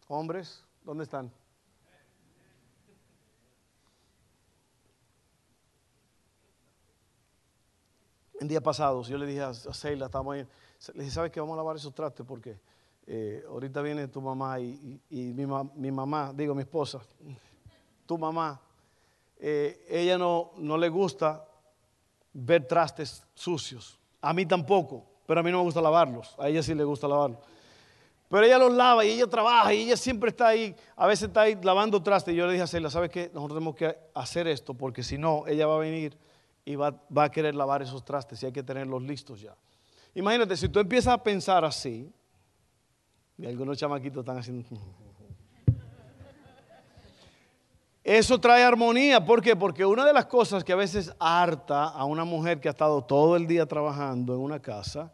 Hombres, 0.10 0.64
¿dónde 0.84 1.04
están? 1.04 1.30
En 8.40 8.48
día 8.48 8.62
pasado, 8.62 9.02
yo 9.04 9.18
le 9.18 9.26
dije 9.26 9.42
a 9.42 9.54
Seila, 9.54 10.06
estamos 10.06 10.34
ahí, 10.34 10.48
le 10.94 11.04
dije, 11.04 11.14
¿sabes 11.14 11.32
qué? 11.32 11.42
Vamos 11.42 11.56
a 11.56 11.58
lavar 11.58 11.76
esos 11.76 11.94
trastes 11.94 12.26
porque 12.26 12.58
eh, 13.06 13.44
ahorita 13.50 13.82
viene 13.82 14.08
tu 14.08 14.22
mamá 14.22 14.62
y, 14.62 15.02
mi 15.10 15.92
mamá, 15.92 16.32
digo 16.34 16.56
mi 16.56 16.62
esposa, 16.62 17.02
tu 18.06 18.18
mamá 18.18 18.62
eh, 19.40 19.86
ella 19.90 20.18
no, 20.18 20.52
no 20.58 20.78
le 20.78 20.88
gusta 20.88 21.46
ver 22.32 22.66
trastes 22.66 23.26
sucios. 23.34 24.00
A 24.22 24.34
mí 24.34 24.46
tampoco, 24.46 25.04
pero 25.26 25.42
a 25.42 25.44
mí 25.44 25.52
no 25.52 25.58
me 25.58 25.64
gusta 25.64 25.82
lavarlos. 25.82 26.34
A 26.40 26.48
ella 26.48 26.64
sí 26.64 26.74
le 26.74 26.86
gusta 26.86 27.10
lavarlos. 27.10 27.40
Pero 28.30 28.44
ella 28.44 28.58
los 28.58 28.74
lava 28.74 29.06
y 29.06 29.12
ella 29.12 29.28
trabaja 29.28 29.74
y 29.74 29.84
ella 29.84 29.96
siempre 29.96 30.30
está 30.30 30.48
ahí, 30.48 30.76
a 30.96 31.08
veces 31.08 31.30
está 31.30 31.42
ahí 31.42 31.58
lavando 31.62 32.04
trastes. 32.04 32.34
Y 32.34 32.38
yo 32.38 32.46
le 32.46 32.54
dije 32.54 32.64
a 32.64 32.68
Celia, 32.68 32.90
¿sabes 32.90 33.10
qué? 33.10 33.32
Nosotros 33.34 33.58
tenemos 33.58 33.76
que 33.76 33.98
hacer 34.14 34.48
esto 34.48 34.74
porque 34.74 35.02
si 35.02 35.18
no, 35.18 35.46
ella 35.48 35.66
va 35.66 35.76
a 35.76 35.80
venir 35.80 36.18
y 36.66 36.76
va, 36.76 36.94
va, 37.16 37.24
a 37.26 37.32
querer 37.32 37.56
lavar 37.56 37.82
esos 37.82 38.04
trastes 38.04 38.44
y 38.44 38.48
hay 38.48 38.52
que 38.52 38.64
tenerlos 38.64 39.02
listos 39.02 39.40
ya. 39.40 39.56
Imagínate, 40.14 40.58
si 40.58 40.68
tú 40.68 40.80
empiezas 40.80 41.14
a 41.14 41.24
pensar 41.24 41.64
así, 41.64 42.12
y 43.38 43.46
algunos 43.46 43.78
chamaquitos 43.78 44.22
están 44.22 44.38
haciendo... 44.38 44.66
Eso 48.04 48.40
trae 48.40 48.64
armonía. 48.64 49.24
¿Por 49.24 49.42
qué? 49.42 49.56
Porque 49.56 49.86
una 49.86 50.06
de 50.06 50.14
las 50.14 50.26
cosas 50.26 50.64
que 50.64 50.74
a 50.74 50.78
veces 50.78 51.14
harta 51.20 51.90
a 51.90 52.06
una 52.06 52.24
mujer 52.24 52.60
que 52.60 52.68
ha 52.68 52.72
estado 52.72 53.04
todo 53.04 53.36
el 53.36 53.46
día 53.48 53.66
trabajando 53.66 54.34
en 54.34 54.40
una 54.40 54.62
casa 54.62 55.12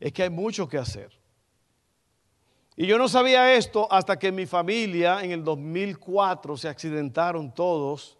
es 0.00 0.12
que 0.12 0.22
hay 0.22 0.30
mucho 0.30 0.68
que 0.68 0.78
hacer. 0.78 1.25
Y 2.76 2.86
yo 2.86 2.98
no 2.98 3.08
sabía 3.08 3.54
esto 3.54 3.88
hasta 3.90 4.18
que 4.18 4.30
mi 4.30 4.46
familia 4.46 5.22
en 5.22 5.32
el 5.32 5.42
2004 5.42 6.56
se 6.56 6.68
accidentaron 6.68 7.52
todos, 7.54 8.18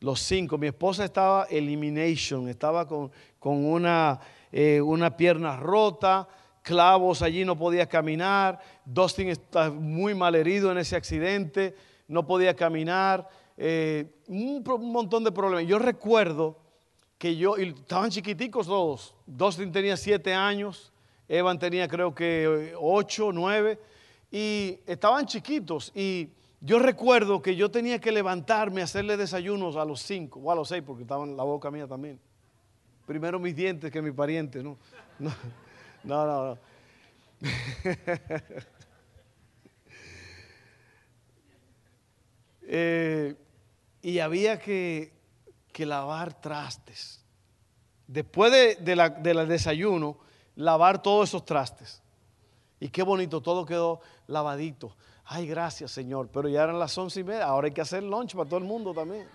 los 0.00 0.20
cinco. 0.20 0.58
Mi 0.58 0.66
esposa 0.66 1.04
estaba 1.04 1.44
elimination, 1.44 2.48
estaba 2.48 2.86
con, 2.86 3.10
una, 3.40 4.20
eh, 4.52 4.80
una 4.80 5.16
pierna 5.16 5.56
rota, 5.56 6.28
clavos 6.62 7.22
allí, 7.22 7.44
no 7.44 7.56
podía 7.56 7.88
caminar. 7.88 8.60
Dustin 8.84 9.28
está 9.28 9.70
muy 9.70 10.14
mal 10.14 10.34
herido 10.34 10.70
en 10.70 10.78
ese 10.78 10.96
accidente 10.96 11.74
no 12.08 12.26
podía 12.26 12.54
caminar, 12.54 13.28
eh, 13.56 14.06
un, 14.26 14.62
montón 14.92 15.24
de 15.24 15.32
problemas. 15.32 15.66
Yo 15.66 15.78
recuerdo 15.78 16.58
que 17.18 17.36
yo, 17.36 17.56
y 17.58 17.68
estaban 17.68 18.10
chiquiticos 18.10 18.66
todos, 18.66 19.14
Dustin 19.26 19.72
tenía 19.72 19.96
siete 19.96 20.34
años, 20.34 20.92
Evan 21.28 21.58
tenía 21.58 21.88
creo 21.88 22.14
que 22.14 22.74
ocho, 22.78 23.32
nueve, 23.32 23.78
y 24.34 24.80
estaban 24.84 25.26
chiquitos. 25.26 25.92
Y 25.94 26.28
yo 26.60 26.80
recuerdo 26.80 27.40
que 27.40 27.54
yo 27.54 27.70
tenía 27.70 28.00
que 28.00 28.10
levantarme 28.10 28.80
a 28.80 28.84
hacerle 28.84 29.16
desayunos 29.16 29.76
a 29.76 29.84
los 29.84 30.02
cinco, 30.02 30.40
o 30.40 30.50
a 30.50 30.56
los 30.56 30.66
seis, 30.66 30.82
porque 30.84 31.02
estaban 31.02 31.36
la 31.36 31.44
boca 31.44 31.70
mía 31.70 31.86
también. 31.86 32.18
Primero 33.06 33.38
mis 33.38 33.54
dientes 33.54 33.92
que 33.92 34.02
mi 34.02 34.10
pariente, 34.10 34.60
¿no? 34.64 34.76
No, 35.20 35.32
no, 36.02 36.44
no. 36.46 36.58
Eh, 42.66 43.36
y 44.00 44.20
había 44.20 44.58
que, 44.58 45.12
lavar 45.76 46.40
trastes. 46.40 47.22
Después 48.06 48.50
del 48.80 49.48
desayuno, 49.48 50.16
lavar 50.56 51.02
todos 51.02 51.28
esos 51.28 51.44
trastes. 51.44 52.02
Y 52.84 52.88
qué 52.88 53.02
bonito, 53.02 53.40
todo 53.40 53.64
quedó 53.64 54.00
lavadito. 54.26 54.96
Ay, 55.24 55.46
gracias, 55.46 55.90
Señor. 55.90 56.28
Pero 56.32 56.48
ya 56.48 56.64
eran 56.64 56.78
las 56.78 56.96
once 56.96 57.20
y 57.20 57.24
media. 57.24 57.46
Ahora 57.46 57.66
hay 57.66 57.72
que 57.72 57.80
hacer 57.80 58.02
lunch 58.02 58.34
para 58.34 58.48
todo 58.48 58.58
el 58.58 58.64
mundo 58.64 58.92
también. 58.92 59.26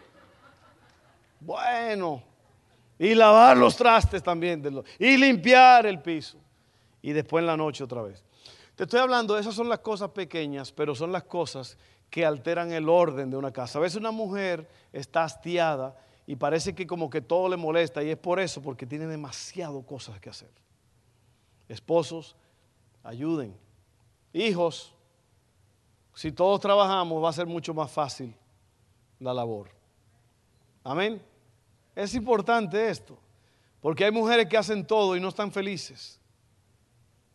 Bueno. 1.40 2.24
Y 2.98 3.16
lavar 3.16 3.58
los 3.58 3.76
trastes 3.78 4.22
también. 4.22 4.84
Y 4.98 5.18
limpiar 5.18 5.86
el 5.86 6.02
piso. 6.02 6.38
Y 7.02 7.14
después 7.14 7.42
en 7.42 7.48
la 7.48 7.58
noche 7.58 7.84
otra 7.84 8.02
vez. 8.02 8.24
Te 8.76 8.84
estoy 8.84 9.00
hablando, 9.00 9.38
esas 9.38 9.56
son 9.56 9.68
las 9.68 9.80
cosas 9.80 10.12
pequeñas, 10.12 10.72
pero 10.72 10.96
son 10.96 11.12
las 11.12 11.24
cosas 11.24 11.78
que 12.10 12.26
alteran 12.26 12.72
el 12.72 12.88
orden 12.88 13.30
de 13.30 13.38
una 13.38 13.52
casa. 13.52 13.78
A 13.78 13.82
veces 13.82 13.98
una 13.98 14.12
mujer 14.12 14.70
está 14.94 15.24
hastiada 15.24 15.98
y 16.26 16.36
parece 16.36 16.74
que 16.74 16.88
como 16.88 17.10
que 17.10 17.22
todo 17.22 17.50
le 17.50 17.58
molesta 17.58 18.04
y 18.04 18.10
es 18.10 18.18
por 18.18 18.40
eso, 18.40 18.62
porque 18.62 18.86
tiene 18.86 19.06
demasiado 19.08 19.82
cosas 19.82 20.20
que 20.20 20.30
hacer. 20.30 20.52
Esposos, 21.68 22.36
ayuden. 23.04 23.56
Hijos, 24.34 24.94
si 26.14 26.32
todos 26.32 26.60
trabajamos 26.60 27.24
va 27.24 27.30
a 27.30 27.34
ser 27.34 27.48
mucho 27.48 27.74
más 27.74 27.92
fácil 27.92 28.36
la 29.20 29.34
labor. 29.34 29.70
Amén. 30.84 31.22
Es 31.96 32.14
importante 32.16 32.90
esto, 32.90 33.18
porque 33.82 34.06
hay 34.06 34.12
mujeres 34.12 34.48
que 34.48 34.58
hacen 34.58 34.86
todo 34.86 35.16
y 35.16 35.20
no 35.20 35.30
están 35.30 35.52
felices. 35.52 36.20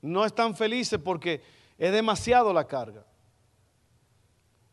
No 0.01 0.25
están 0.25 0.55
felices 0.55 0.99
porque 1.03 1.43
es 1.79 1.93
demasiado 1.93 2.53
la 2.53 2.67
carga. 2.67 3.05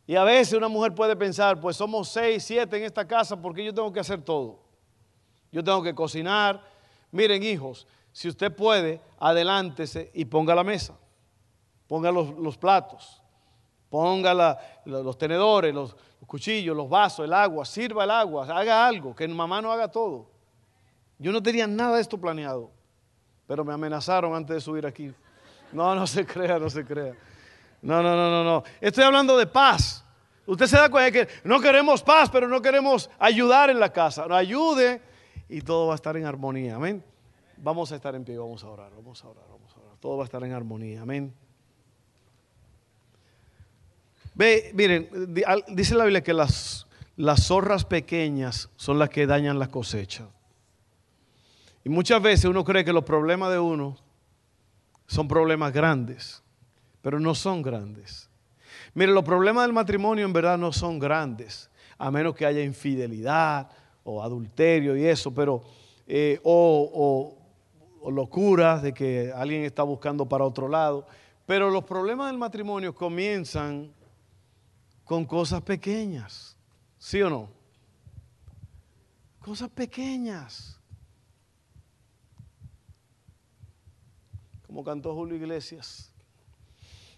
Y 0.06 0.16
a 0.16 0.24
veces 0.24 0.54
una 0.54 0.68
mujer 0.68 0.94
puede 0.94 1.16
pensar, 1.16 1.60
pues 1.60 1.78
somos 1.78 2.10
seis, 2.10 2.44
siete 2.44 2.78
en 2.78 2.84
esta 2.84 3.08
casa 3.08 3.42
porque 3.42 3.64
yo 3.64 3.74
tengo 3.74 3.92
que 3.94 4.00
hacer 4.00 4.22
todo. 4.22 4.60
Yo 5.52 5.64
tengo 5.64 5.82
que 5.82 5.96
cocinar. 5.96 6.62
Miren 7.12 7.44
hijos, 7.44 7.88
si 8.12 8.28
usted 8.28 8.54
puede, 8.54 9.02
adelántese 9.20 10.12
y 10.14 10.26
ponga 10.26 10.54
la 10.54 10.64
mesa. 10.64 10.98
Ponga 11.92 12.10
los, 12.10 12.58
platos. 12.58 13.22
Ponga 13.90 14.56
los 14.86 15.18
tenedores, 15.18 15.76
los, 15.76 15.94
cuchillos, 16.26 16.74
los 16.74 16.88
vasos, 16.88 17.26
el 17.26 17.34
agua. 17.34 17.66
Sirva 17.66 18.06
el 18.06 18.12
agua. 18.12 18.46
Haga 18.46 18.88
algo. 18.88 19.14
Que 19.14 19.28
mamá 19.28 19.62
no 19.62 19.74
haga 19.74 19.90
todo. 19.90 20.32
Yo 21.20 21.34
no 21.34 21.44
tenía 21.44 21.68
nada 21.68 21.98
de 21.98 22.02
esto 22.02 22.18
planeado. 22.18 22.72
Pero 23.46 23.66
me 23.66 23.74
amenazaron 23.74 24.34
antes 24.34 24.54
de 24.54 24.62
subir 24.62 24.86
aquí. 24.88 25.14
No, 25.74 25.94
no 25.94 26.08
se 26.08 26.26
crea, 26.26 26.58
no 26.58 26.70
se 26.70 26.86
crea. 26.86 27.14
No, 27.82 28.02
no, 28.02 28.16
no, 28.16 28.30
no, 28.30 28.42
no. 28.46 28.64
Estoy 28.80 29.04
hablando 29.04 29.38
de 29.38 29.48
paz. 29.48 30.06
Usted 30.46 30.68
se 30.68 30.78
da 30.78 30.90
cuenta 30.90 31.12
de 31.12 31.28
que 31.28 31.34
no 31.44 31.60
queremos 31.60 32.02
paz, 32.02 32.30
pero 32.30 32.48
no 32.48 32.62
queremos 32.62 33.10
ayudar 33.20 33.70
en 33.70 33.82
la 33.82 33.92
casa. 33.92 34.26
Ayude 34.30 35.02
y 35.50 35.60
todo 35.60 35.88
va 35.88 35.96
a 35.96 35.96
estar 35.96 36.16
en 36.16 36.26
armonía. 36.26 36.78
Amén. 36.78 37.04
Vamos 37.58 37.92
a 37.92 37.98
estar 37.98 38.16
en 38.16 38.24
pie, 38.24 38.38
vamos 38.38 38.64
a 38.64 38.70
orar, 38.70 38.94
vamos 38.96 39.22
a 39.26 39.28
orar, 39.28 39.44
vamos 39.50 39.76
a 39.76 39.80
orar. 39.82 39.98
Todo 40.00 40.16
va 40.16 40.24
a 40.24 40.26
estar 40.26 40.42
en 40.42 40.54
armonía. 40.54 41.02
Amén. 41.02 41.36
Ve, 44.34 44.72
miren, 44.74 45.10
dice 45.70 45.96
la 45.96 46.06
Biblia 46.06 46.24
que 46.24 46.34
las, 46.34 46.88
las 47.16 47.44
zorras 47.44 47.86
pequeñas 47.86 48.70
son 48.76 49.00
las 49.00 49.10
que 49.10 49.28
dañan 49.28 49.60
la 49.60 49.68
cosecha. 49.68 50.28
Y 51.84 51.90
muchas 51.90 52.22
veces 52.22 52.46
uno 52.46 52.64
cree 52.64 52.86
que 52.86 52.94
los 52.94 53.04
problemas 53.04 53.52
de 53.52 53.60
uno 53.60 53.98
son 55.08 55.28
problemas 55.28 55.74
grandes 55.74 56.42
pero 57.02 57.20
no 57.20 57.36
son 57.36 57.62
grandes. 57.62 58.30
Mire, 58.94 59.12
los 59.12 59.24
problemas 59.24 59.64
del 59.66 59.74
matrimonio 59.74 60.26
en 60.26 60.34
verdad 60.34 60.58
no 60.58 60.72
son 60.72 61.00
grandes, 61.00 61.70
a 61.98 62.12
menos 62.12 62.36
que 62.36 62.46
haya 62.46 62.64
infidelidad 62.64 63.70
o 64.04 64.22
adulterio 64.22 64.96
y 64.96 65.06
eso, 65.06 65.34
pero, 65.34 65.62
eh, 66.08 66.40
o 66.44 67.38
locuras 68.10 68.82
de 68.82 68.94
que 68.94 69.32
alguien 69.34 69.64
está 69.64 69.84
buscando 69.84 70.28
para 70.28 70.46
otro 70.46 70.68
lado. 70.68 71.06
Pero 71.46 71.70
los 71.70 71.84
problemas 71.84 72.28
del 72.28 72.38
matrimonio 72.38 72.94
comienzan 72.94 73.92
con 75.12 75.26
cosas 75.26 75.62
pequeñas, 75.62 76.56
¿sí 76.98 77.22
o 77.22 77.30
no? 77.30 77.50
Cosas 79.42 79.70
pequeñas. 79.70 80.80
Como 84.66 84.86
cantó 84.86 85.14
Julio 85.14 85.36
Iglesias. 85.36 86.14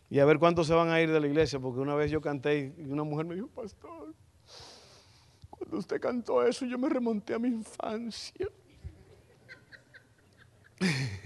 Y 0.09 0.17
a 0.17 0.25
ver 0.25 0.39
cuántos 0.39 0.65
se 0.65 0.73
van 0.73 0.89
a 0.89 0.99
ir 1.01 1.11
de 1.11 1.19
la 1.19 1.27
iglesia, 1.27 1.59
porque 1.59 1.81
una 1.81 1.93
vez 1.93 2.09
yo 2.09 2.19
canté 2.19 2.73
y 2.75 2.89
una 2.89 3.03
mujer 3.03 3.27
me 3.27 3.35
dijo, 3.35 3.49
pastor, 3.49 4.15
cuando 5.51 5.77
usted 5.77 6.01
cantó 6.01 6.43
eso 6.43 6.65
yo 6.65 6.79
me 6.79 6.89
remonté 6.89 7.35
a 7.35 7.37
mi 7.37 7.49
infancia. 7.49 8.47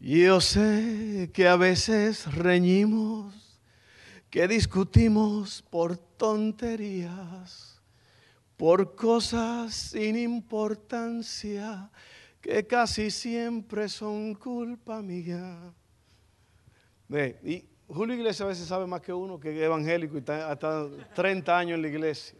Yo 0.00 0.40
sé 0.40 1.30
que 1.34 1.46
a 1.46 1.56
veces 1.56 2.32
reñimos, 2.34 3.60
que 4.30 4.48
discutimos 4.48 5.60
por 5.68 5.98
tonterías, 5.98 7.82
por 8.56 8.94
cosas 8.94 9.74
sin 9.74 10.16
importancia 10.16 11.90
que 12.40 12.66
casi 12.66 13.10
siempre 13.10 13.90
son 13.90 14.34
culpa 14.34 15.02
mía. 15.02 15.74
y 17.44 17.66
Julio 17.86 18.14
Iglesias 18.14 18.40
a 18.40 18.46
veces 18.46 18.66
sabe 18.66 18.86
más 18.86 19.02
que 19.02 19.12
uno 19.12 19.38
que 19.38 19.54
es 19.54 19.62
evangélico 19.62 20.14
y 20.14 20.20
está 20.20 20.50
hasta 20.50 20.86
30 21.14 21.58
años 21.58 21.76
en 21.76 21.82
la 21.82 21.88
iglesia. 21.88 22.38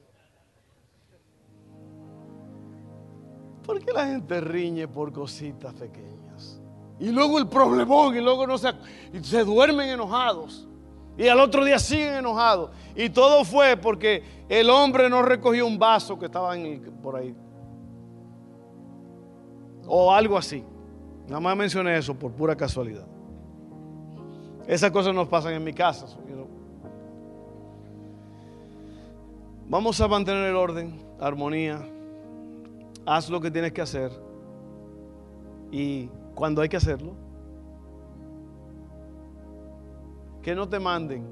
¿Por 3.67 3.85
qué 3.85 3.93
la 3.93 4.07
gente 4.07 4.41
riñe 4.41 4.89
por 4.89 5.13
cositas 5.13 5.75
pequeñas? 5.75 6.20
Y 7.01 7.09
luego 7.11 7.39
el 7.39 7.49
problemón, 7.49 8.15
y 8.15 8.21
luego 8.21 8.47
no 8.47 8.59
se, 8.59 8.73
se 9.23 9.45
duermen 9.45 9.89
enojados. 9.89 10.69
Y 11.17 11.27
al 11.27 11.41
otro 11.41 11.65
día 11.65 11.79
siguen 11.79 12.15
enojados. 12.15 12.71
Y 12.95 13.09
todo 13.11 13.45
fue 13.45 13.77
porque 13.77 14.23
el 14.49 14.71
hombre 14.71 15.11
no 15.11 15.23
recogió 15.23 15.67
un 15.67 15.79
vaso 15.79 16.19
que 16.19 16.27
estaba 16.27 16.55
por 17.03 17.17
ahí 17.17 17.35
o 19.93 20.13
algo 20.13 20.39
así. 20.39 20.65
Nada 21.27 21.41
más 21.41 21.57
mencioné 21.57 21.99
eso 21.99 22.15
por 22.15 22.33
pura 22.33 22.57
casualidad. 22.57 23.07
Esas 24.67 24.91
cosas 24.93 25.13
nos 25.13 25.27
pasan 25.29 25.53
en 25.55 25.65
mi 25.65 25.73
casa. 25.73 26.07
Vamos 29.69 30.01
a 30.01 30.09
mantener 30.09 30.47
el 30.47 30.57
orden, 30.57 31.01
armonía. 31.21 31.81
Haz 33.05 33.29
lo 33.31 33.41
que 33.41 33.51
tienes 33.51 33.73
que 33.73 33.81
hacer. 33.81 34.11
Y 35.73 36.09
cuando 36.41 36.63
hay 36.63 36.71
que 36.71 36.79
hacerlo, 36.79 37.13
que 40.43 40.55
no 40.55 40.67
te 40.67 40.81
manden. 40.81 41.23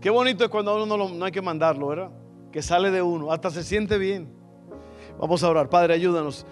Qué 0.00 0.10
bonito 0.10 0.44
es 0.44 0.48
cuando 0.48 0.70
a 0.70 0.80
uno 0.80 0.96
no, 0.96 1.24
hay 1.24 1.32
que 1.32 1.42
mandarlo, 1.42 1.88
¿verdad? 1.88 2.12
Que 2.52 2.62
sale 2.62 2.92
de 2.92 3.02
uno, 3.02 3.32
hasta 3.32 3.50
se 3.50 3.64
siente 3.64 3.98
bien. 3.98 4.28
Vamos 5.18 5.42
a 5.42 5.48
orar. 5.48 5.68
Padre, 5.68 5.94
ayúdanos. 5.94 6.46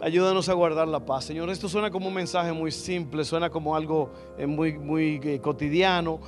Ayúdanos 0.00 0.48
a 0.48 0.54
guardar 0.54 0.88
la 0.88 1.06
paz. 1.06 1.26
Señor, 1.26 1.48
esto 1.50 1.68
suena 1.68 1.92
como 1.92 2.08
un 2.08 2.14
mensaje 2.14 2.52
muy 2.52 2.72
simple, 2.72 3.24
suena 3.24 3.50
como 3.50 3.76
algo 3.76 4.10
eh, 4.36 4.48
muy, 4.48 4.76
muy 4.76 5.20
eh, 5.22 5.38
cotidiano, 5.40 6.18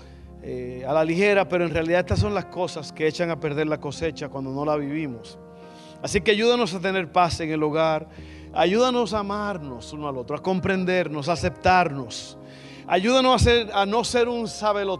eh, 0.44 0.84
a 0.86 0.92
la 0.92 1.04
ligera, 1.04 1.48
pero 1.48 1.64
en 1.64 1.72
realidad 1.72 1.98
estas 1.98 2.20
son 2.20 2.34
las 2.34 2.44
cosas 2.44 2.92
que 2.92 3.08
echan 3.08 3.30
a 3.30 3.40
perder 3.40 3.66
la 3.66 3.80
cosecha 3.80 4.28
cuando 4.28 4.52
no 4.52 4.64
la 4.64 4.76
vivimos. 4.76 5.40
Así 6.04 6.20
que 6.20 6.30
ayúdanos 6.30 6.72
a 6.72 6.78
tener 6.78 7.10
paz 7.10 7.40
en 7.40 7.50
el 7.50 7.64
hogar. 7.64 8.08
Ayúdanos 8.54 9.12
a 9.12 9.20
amarnos 9.20 9.92
uno 9.92 10.08
al 10.08 10.16
otro, 10.16 10.36
a 10.36 10.42
comprendernos, 10.42 11.28
a 11.28 11.32
aceptarnos. 11.32 12.38
Ayúdanos 12.86 13.46
a, 13.72 13.86
no 13.86 14.04
ser 14.04 14.28
un 14.28 14.46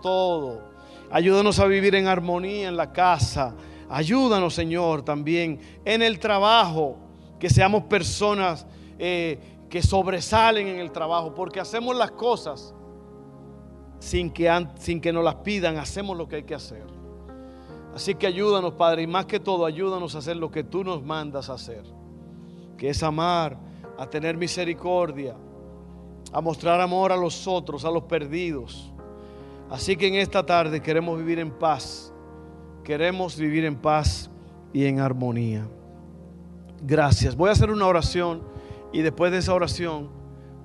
todo. 0.03 0.63
Ayúdanos 1.11 1.59
a 1.59 1.67
vivir 1.67 1.95
en 1.95 2.09
armonía 2.09 2.69
en 2.69 2.77
la 2.77 2.93
casa. 2.93 3.55
Ayúdanos, 3.89 4.55
Señor, 4.55 5.03
también 5.03 5.61
en 5.85 6.03
el 6.03 6.19
trabajo 6.19 6.97
que 7.39 7.51
seamos 7.51 7.85
personas 7.85 8.67
eh, 8.99 9.39
que 9.69 9.83
sobresalen 9.83 10.69
en 10.69 10.79
el 10.79 10.93
trabajo, 10.93 11.35
porque 11.35 11.61
hacemos 11.61 11.97
las 11.97 12.13
cosas 12.13 12.75
sin 13.99 14.31
que, 14.31 14.51
sin 14.79 15.01
que 15.01 15.13
nos 15.13 15.25
las 15.25 15.37
pidan, 15.37 15.79
hacemos 15.79 16.17
lo 16.17 16.29
que 16.29 16.37
hay 16.37 16.43
que 16.45 16.55
hacer. 16.55 16.85
Así 17.95 18.15
que 18.15 18.27
ayúdanos, 18.27 18.75
Padre, 18.75 19.03
y 19.03 19.07
más 19.07 19.27
que 19.27 19.39
todo, 19.39 19.67
ayúdanos 19.67 20.15
a 20.15 20.19
hacer 20.19 20.37
lo 20.37 20.51
que 20.51 20.65
tú 20.65 20.85
nos 20.85 21.03
mandas 21.03 21.49
a 21.49 21.55
hacer, 21.55 21.85
que 22.77 22.91
es 22.91 23.03
amar, 23.03 23.59
a 23.99 24.09
tener 24.09 24.37
misericordia, 24.37 25.37
a 26.33 26.41
mostrar 26.41 26.81
amor 26.81 27.13
a 27.13 27.17
los 27.17 27.47
otros, 27.47 27.85
a 27.85 27.91
los 27.91 28.05
perdidos. 28.05 28.93
Así 29.71 29.97
que 29.97 30.07
en 30.09 30.17
esta 30.17 30.45
tarde 30.45 30.81
queremos 30.81 31.19
vivir 31.19 31.39
en 31.39 31.51
paz, 31.51 32.13
queremos 32.83 33.37
vivir 33.37 33.65
en 33.65 33.77
paz 33.77 34.31
y 34.73 34.85
en 34.85 35.01
armonía. 35.01 35.67
Gracias. 36.83 37.37
Voy 37.37 37.49
a 37.49 37.53
hacer 37.53 37.71
una 37.71 37.87
oración 37.87 38.43
y 38.93 39.03
después 39.03 39.33
de 39.33 39.39
esa 39.39 39.55
oración 39.55 40.11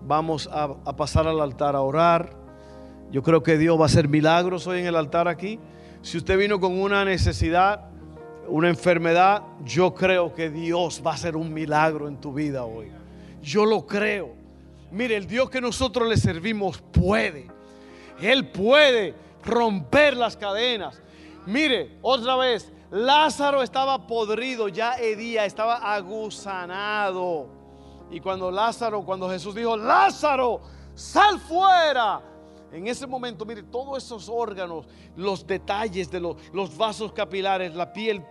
vamos 0.06 0.50
a, 0.52 0.96
pasar 0.96 1.28
al 1.28 1.40
altar 1.40 1.76
a 1.76 1.82
orar. 1.82 2.36
Yo 3.12 3.24
creo 3.24 3.42
que 3.42 3.58
Dios 3.58 3.78
va 3.80 3.84
a 3.84 3.86
hacer 3.86 4.08
milagros 4.08 4.68
hoy 4.68 4.80
en 4.80 4.88
el 4.88 4.96
altar 4.96 5.28
aquí. 5.28 5.60
Si 6.02 6.18
usted 6.18 6.38
vino 6.38 6.60
con 6.60 6.80
una 6.80 7.06
necesidad, 7.06 7.90
una 8.50 8.70
enfermedad, 8.70 9.44
yo 9.64 9.94
creo 9.94 10.34
que 10.34 10.50
Dios 10.50 11.02
va 11.06 11.12
a 11.12 11.14
hacer 11.16 11.36
un 11.36 11.54
milagro 11.54 12.08
en 12.08 12.18
tu 12.18 12.34
vida 12.34 12.66
hoy. 12.66 12.92
Yo 13.42 13.66
lo 13.66 13.86
creo. 13.86 14.34
Mire, 14.92 15.16
el 15.16 15.28
Dios 15.28 15.50
que 15.50 15.62
nosotros 15.62 16.08
le 16.08 16.18
servimos 16.18 16.80
puede. 16.92 17.48
Él 18.22 18.48
puede 18.48 19.14
romper 19.44 20.18
las 20.18 20.36
cadenas. 20.36 21.02
Mire, 21.46 21.98
otra 22.02 22.36
vez, 22.36 22.72
Lázaro 22.92 23.62
estaba 23.62 24.08
podrido, 24.08 24.68
ya 24.68 24.98
Edía 24.98 25.46
estaba 25.46 25.94
agusanado. 25.94 27.48
Y 28.12 28.20
cuando 28.20 28.50
Lázaro, 28.50 29.04
cuando 29.04 29.30
Jesús 29.30 29.54
dijo, 29.54 29.78
Lázaro, 29.78 30.62
sal 30.96 31.40
fuera. 31.40 32.22
En 32.72 32.88
ese 32.88 33.08
momento, 33.08 33.46
mire, 33.46 33.64
todos 33.64 34.04
esos 34.04 34.30
órganos, 34.30 34.88
los 35.16 35.46
detalles 35.46 36.12
de 36.12 36.20
los, 36.20 36.78
vasos 36.78 37.12
capilares, 37.12 37.74
la 37.74 37.92
piel, 37.92 38.24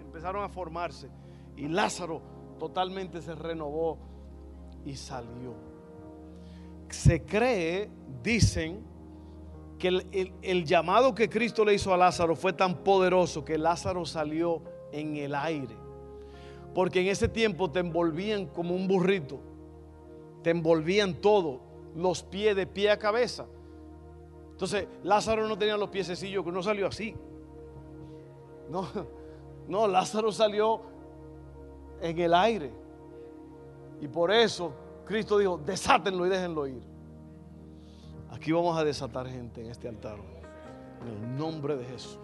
empezaron 0.00 0.42
a 0.42 0.48
formarse. 0.48 1.08
Y 1.56 1.68
Lázaro 1.68 2.22
totalmente 2.58 3.20
se 3.20 3.34
renovó 3.34 3.98
y 4.84 4.96
salió. 4.96 5.54
Se 6.88 7.22
cree, 7.24 7.90
dicen, 8.22 8.84
que 9.78 9.88
el, 9.88 10.32
el, 10.42 10.64
llamado 10.64 11.14
que 11.14 11.28
Cristo 11.28 11.64
le 11.64 11.74
hizo 11.74 11.92
a 11.92 11.96
Lázaro 11.96 12.36
fue 12.36 12.52
tan 12.52 12.84
poderoso 12.84 13.44
que 13.44 13.58
Lázaro 13.58 14.06
salió 14.06 14.62
en 14.92 15.16
el 15.16 15.34
aire. 15.34 15.74
Porque 16.72 17.00
en 17.00 17.08
ese 17.08 17.28
tiempo 17.28 17.70
te 17.70 17.80
envolvían 17.80 18.46
como 18.46 18.74
un 18.74 18.86
burrito, 18.86 19.40
te 20.42 20.50
envolvían 20.50 21.14
todo, 21.14 21.71
los 21.94 22.22
pies 22.22 22.56
de 22.56 22.66
pie 22.66 22.90
a 22.90 22.98
cabeza. 22.98 23.46
Entonces 24.52 24.86
Lázaro 25.02 25.48
no 25.48 25.58
tenía 25.58 25.76
los 25.76 25.90
que 25.90 26.52
no 26.52 26.62
salió 26.62 26.86
así. 26.86 27.14
No, 28.70 28.88
no, 29.68 29.86
Lázaro 29.86 30.32
salió 30.32 30.80
en 32.00 32.18
el 32.18 32.34
aire. 32.34 32.72
Y 34.00 34.08
por 34.08 34.30
eso 34.30 34.72
Cristo 35.04 35.38
dijo, 35.38 35.58
desátenlo 35.58 36.26
y 36.26 36.28
déjenlo 36.28 36.66
ir. 36.66 36.82
Aquí 38.30 38.50
vamos 38.50 38.78
a 38.78 38.84
desatar 38.84 39.28
gente 39.28 39.60
en 39.60 39.70
este 39.70 39.88
altar. 39.88 40.16
En 41.02 41.08
el 41.08 41.36
nombre 41.36 41.76
de 41.76 41.84
Jesús. 41.84 42.18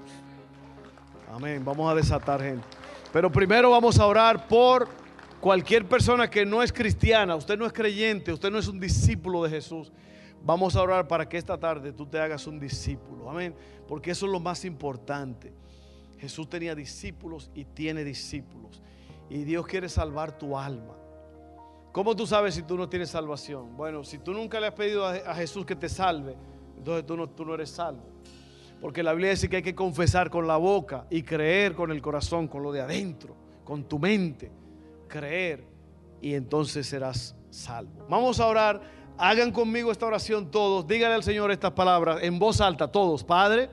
Amén. 1.31 1.65
Vamos 1.65 1.91
a 1.91 1.95
desatar 1.95 2.41
gente. 2.41 2.67
Pero 3.13 3.31
primero 3.31 3.71
vamos 3.71 3.99
a 3.99 4.07
orar 4.07 4.49
por 4.49 4.89
cualquier 5.41 5.87
persona 5.87 6.29
que 6.29 6.45
no 6.45 6.63
es 6.63 6.73
cristiana. 6.73 7.37
Usted 7.37 7.59
no 7.59 7.67
es 7.67 7.73
creyente. 7.73 8.33
Usted 8.33 8.51
no 8.51 8.59
es 8.59 8.69
un 8.69 8.81
discípulo 8.81 9.45
de 9.45 9.51
Jesús. 9.51 9.93
Vamos 10.43 10.77
a 10.77 10.83
orar 10.83 11.09
para 11.09 11.29
que 11.29 11.37
esta 11.37 11.59
tarde 11.59 11.93
tú 11.93 12.07
te 12.07 12.19
hagas 12.19 12.47
un 12.47 12.59
discípulo. 12.59 13.31
Amén. 13.31 13.55
Porque 13.87 14.13
eso 14.13 14.27
es 14.27 14.33
lo 14.33 14.41
más 14.41 14.65
importante. 14.65 15.53
Jesús 16.19 16.49
tenía 16.49 16.75
discípulos 16.75 17.51
y 17.55 17.65
tiene 17.65 18.05
discípulos 18.05 18.83
y 19.31 19.45
Dios 19.45 19.67
quiere 19.67 19.89
salvar 19.89 20.37
tu 20.37 20.57
alma. 20.57 20.95
¿Cómo 21.93 22.15
tú 22.15 22.27
sabes 22.27 22.55
si 22.55 22.63
tú 22.63 22.77
no 22.77 22.89
tienes 22.89 23.11
salvación? 23.11 23.77
Bueno, 23.77 24.05
si 24.05 24.19
tú 24.19 24.33
nunca 24.33 24.61
le 24.61 24.69
has 24.69 24.75
pedido 24.75 25.07
a, 25.07 25.35
Jesús 25.35 25.65
que 25.67 25.75
te 25.75 25.89
salve, 25.89 26.37
entonces 26.77 27.07
tú 27.07 27.17
no, 27.17 27.29
tú 27.29 27.45
no 27.45 27.55
eres 27.55 27.71
salvo. 27.71 28.05
Porque 28.81 29.03
la 29.03 29.13
Biblia 29.13 29.31
dice 29.31 29.49
que 29.49 29.57
hay 29.57 29.63
que 29.63 29.75
confesar 29.75 30.31
con 30.31 30.47
la 30.47 30.57
boca 30.57 31.07
y 31.11 31.23
creer 31.23 31.75
con 31.75 31.91
el 31.91 32.01
corazón, 32.01 32.47
con 32.47 32.63
lo 32.63 32.71
de 32.71 32.81
adentro, 32.81 33.35
con 33.65 33.85
tu 33.85 33.99
mente. 33.99 34.51
Creer 35.09 35.65
y 36.21 36.35
entonces 36.35 36.87
serás 36.87 37.35
salvo. 37.51 38.07
Vamos 38.09 38.39
a 38.41 38.47
orar. 38.47 38.81
Hagan 39.17 39.51
conmigo 39.51 39.91
esta 39.91 40.07
oración 40.07 40.51
todos. 40.51 40.87
Díganle 40.87 41.17
al 41.17 41.25
Señor 41.25 41.51
estas 41.51 41.73
palabras 41.73 42.21
en 42.23 42.39
voz 42.39 42.61
alta 42.61 42.87
todos. 42.87 43.25
Padre, 43.25 43.69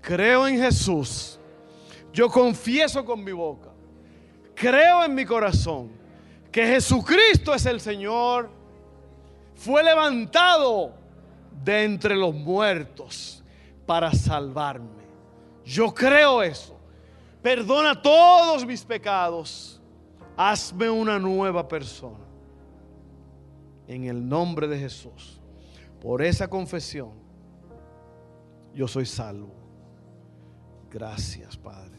creo 0.00 0.46
en 0.46 0.58
Jesús. 0.58 1.38
Yo 2.12 2.28
confieso 2.28 3.04
con 3.04 3.24
mi 3.24 3.32
boca 3.32 3.72
creo 4.62 5.02
en 5.02 5.12
mi 5.12 5.24
corazón 5.24 5.90
que 6.52 6.64
Jesucristo 6.64 7.52
es 7.52 7.66
el 7.66 7.80
Señor, 7.80 8.48
fue 9.56 9.82
levantado 9.82 10.94
de 11.64 11.82
entre 11.82 12.14
los 12.14 12.32
muertos 12.32 13.42
para 13.86 14.12
salvarme. 14.12 15.02
Yo 15.64 15.92
creo 15.92 16.42
eso. 16.42 16.78
Perdona 17.42 18.00
todos 18.00 18.64
mis 18.64 18.84
pecados. 18.84 19.81
Hazme 20.36 20.88
una 20.90 21.18
nueva 21.18 21.66
persona. 21.68 22.24
En 23.86 24.04
el 24.04 24.26
nombre 24.26 24.66
de 24.68 24.78
Jesús. 24.78 25.40
Por 26.00 26.22
esa 26.22 26.48
confesión, 26.48 27.12
yo 28.74 28.88
soy 28.88 29.06
salvo. 29.06 29.54
Gracias, 30.90 31.56
Padre. 31.56 31.91